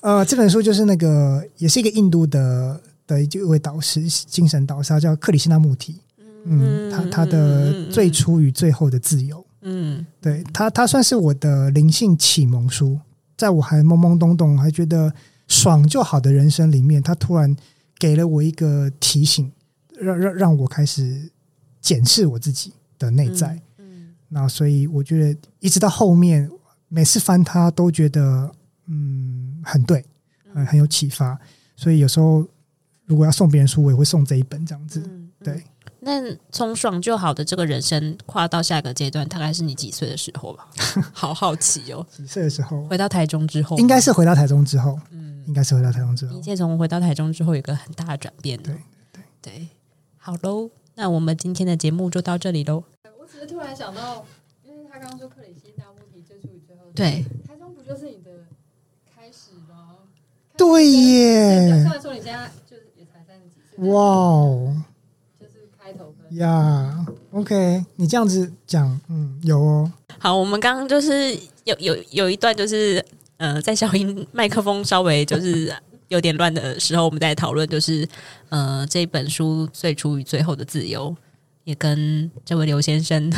[0.00, 5.96] 呃，这本书就是那个，也是一个印度的的一位导师，精神导师，他叫克里希那穆提。
[6.44, 9.42] 嗯，他他的最初与最后的自由。
[9.62, 12.98] 嗯，对他，他算是我的灵性启蒙书，
[13.38, 15.10] 在我还懵懵懂懂，还觉得
[15.46, 17.56] 爽就好的人生里面，他突然。
[17.98, 19.50] 给了我一个提醒，
[19.98, 21.30] 让让让我开始
[21.80, 23.60] 检视我自己的内在。
[23.78, 26.50] 嗯，嗯，那所以我觉得一直到后面，
[26.88, 28.50] 每次翻它都觉得
[28.86, 30.04] 嗯很对，
[30.54, 31.38] 很很有启发。
[31.76, 32.46] 所以有时候
[33.06, 35.02] 如果要送别人书，我也会送这一本这样子。
[35.04, 35.62] 嗯，对。
[36.00, 40.68] 那从爽就好的这个人生跨到下一个阶段，大概是你几岁的时候吧？
[41.12, 42.86] 好好奇哦，几岁的时候？
[42.86, 44.96] 回到台中之后，应该是回到台中之后。
[45.48, 45.50] 嗯。
[45.50, 48.62] 应该是回到台中之后，一切从回到台中之后有一个很大的转变。
[48.62, 48.74] 对
[49.10, 49.68] 对对，
[50.18, 52.84] 好喽，那我们今天的节目就到这里喽。
[53.18, 54.26] 我只是突然想到，
[54.62, 58.44] 因为他刚刚说克里希那穆提最初与最后，对，台中不就是你的
[59.10, 59.96] 开始吗？
[60.58, 61.70] 对耶。
[61.70, 64.76] 虽然说你现在就是也才三十几岁，哇哦，
[65.40, 67.06] 就是开头呀。
[67.30, 69.90] OK，你这样子讲，嗯，有哦。
[70.18, 71.34] 好，我们刚刚就是
[71.64, 73.02] 有有有一段就是。
[73.38, 75.74] 呃，在小英麦克风稍微就是
[76.08, 78.06] 有点乱的时候，我们在讨论，就是
[78.48, 81.14] 呃，这本书最初与最后的自由，
[81.64, 83.32] 也跟这位刘先生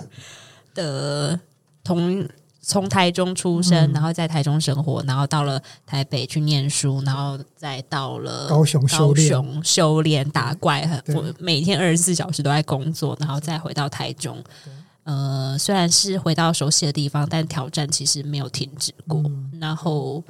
[0.74, 1.38] 的
[1.84, 2.26] 同
[2.60, 14.42] 从台中出生，嗯、然后在台中生活，然后到了台北去念书，然后再到了高雄高雄修炼打怪，我每天二十四小时都在工作，然后再回到台中。
[15.06, 19.22] 呃，虽然是回到熟悉的地方，但挑战其实没有停止过。
[19.24, 20.22] 嗯、然后，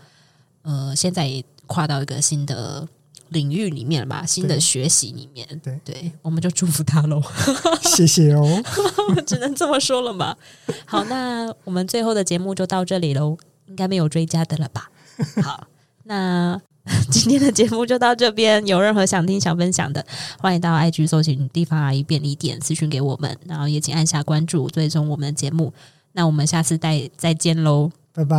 [0.61, 2.87] 呃，现在也跨到一个新的
[3.31, 4.27] 领域里面了吧？
[4.27, 7.23] 新的学习里面，对对，我们就祝福他喽。
[7.83, 8.45] 谢谢哦，
[9.27, 10.37] 只能这么说了嘛。
[10.85, 14.91] 好，那我们最后的节目就到这里喽，应该没有追加的了吧？
[15.43, 15.67] 好，
[16.05, 16.61] 那。
[17.11, 20.05] 今天的节目就到这边，有任何想听、想分享的，
[20.39, 25.73] 欢迎到 IG 搜寻“地方阿姨便利店”私讯给我们，然后也请按下关注，追踪我们的节目。
[26.13, 28.37] 那我们下次再再见喽，拜拜。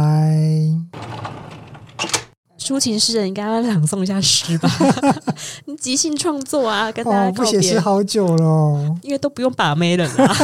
[2.58, 4.70] 抒情诗人应该要朗诵一下诗吧？
[5.66, 7.60] 你即兴创作啊，跟大家告别。
[7.60, 10.36] 不写诗好久了，因为都不用把妹了啦。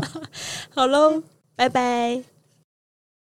[0.74, 1.22] 好喽，
[1.56, 2.33] 拜拜。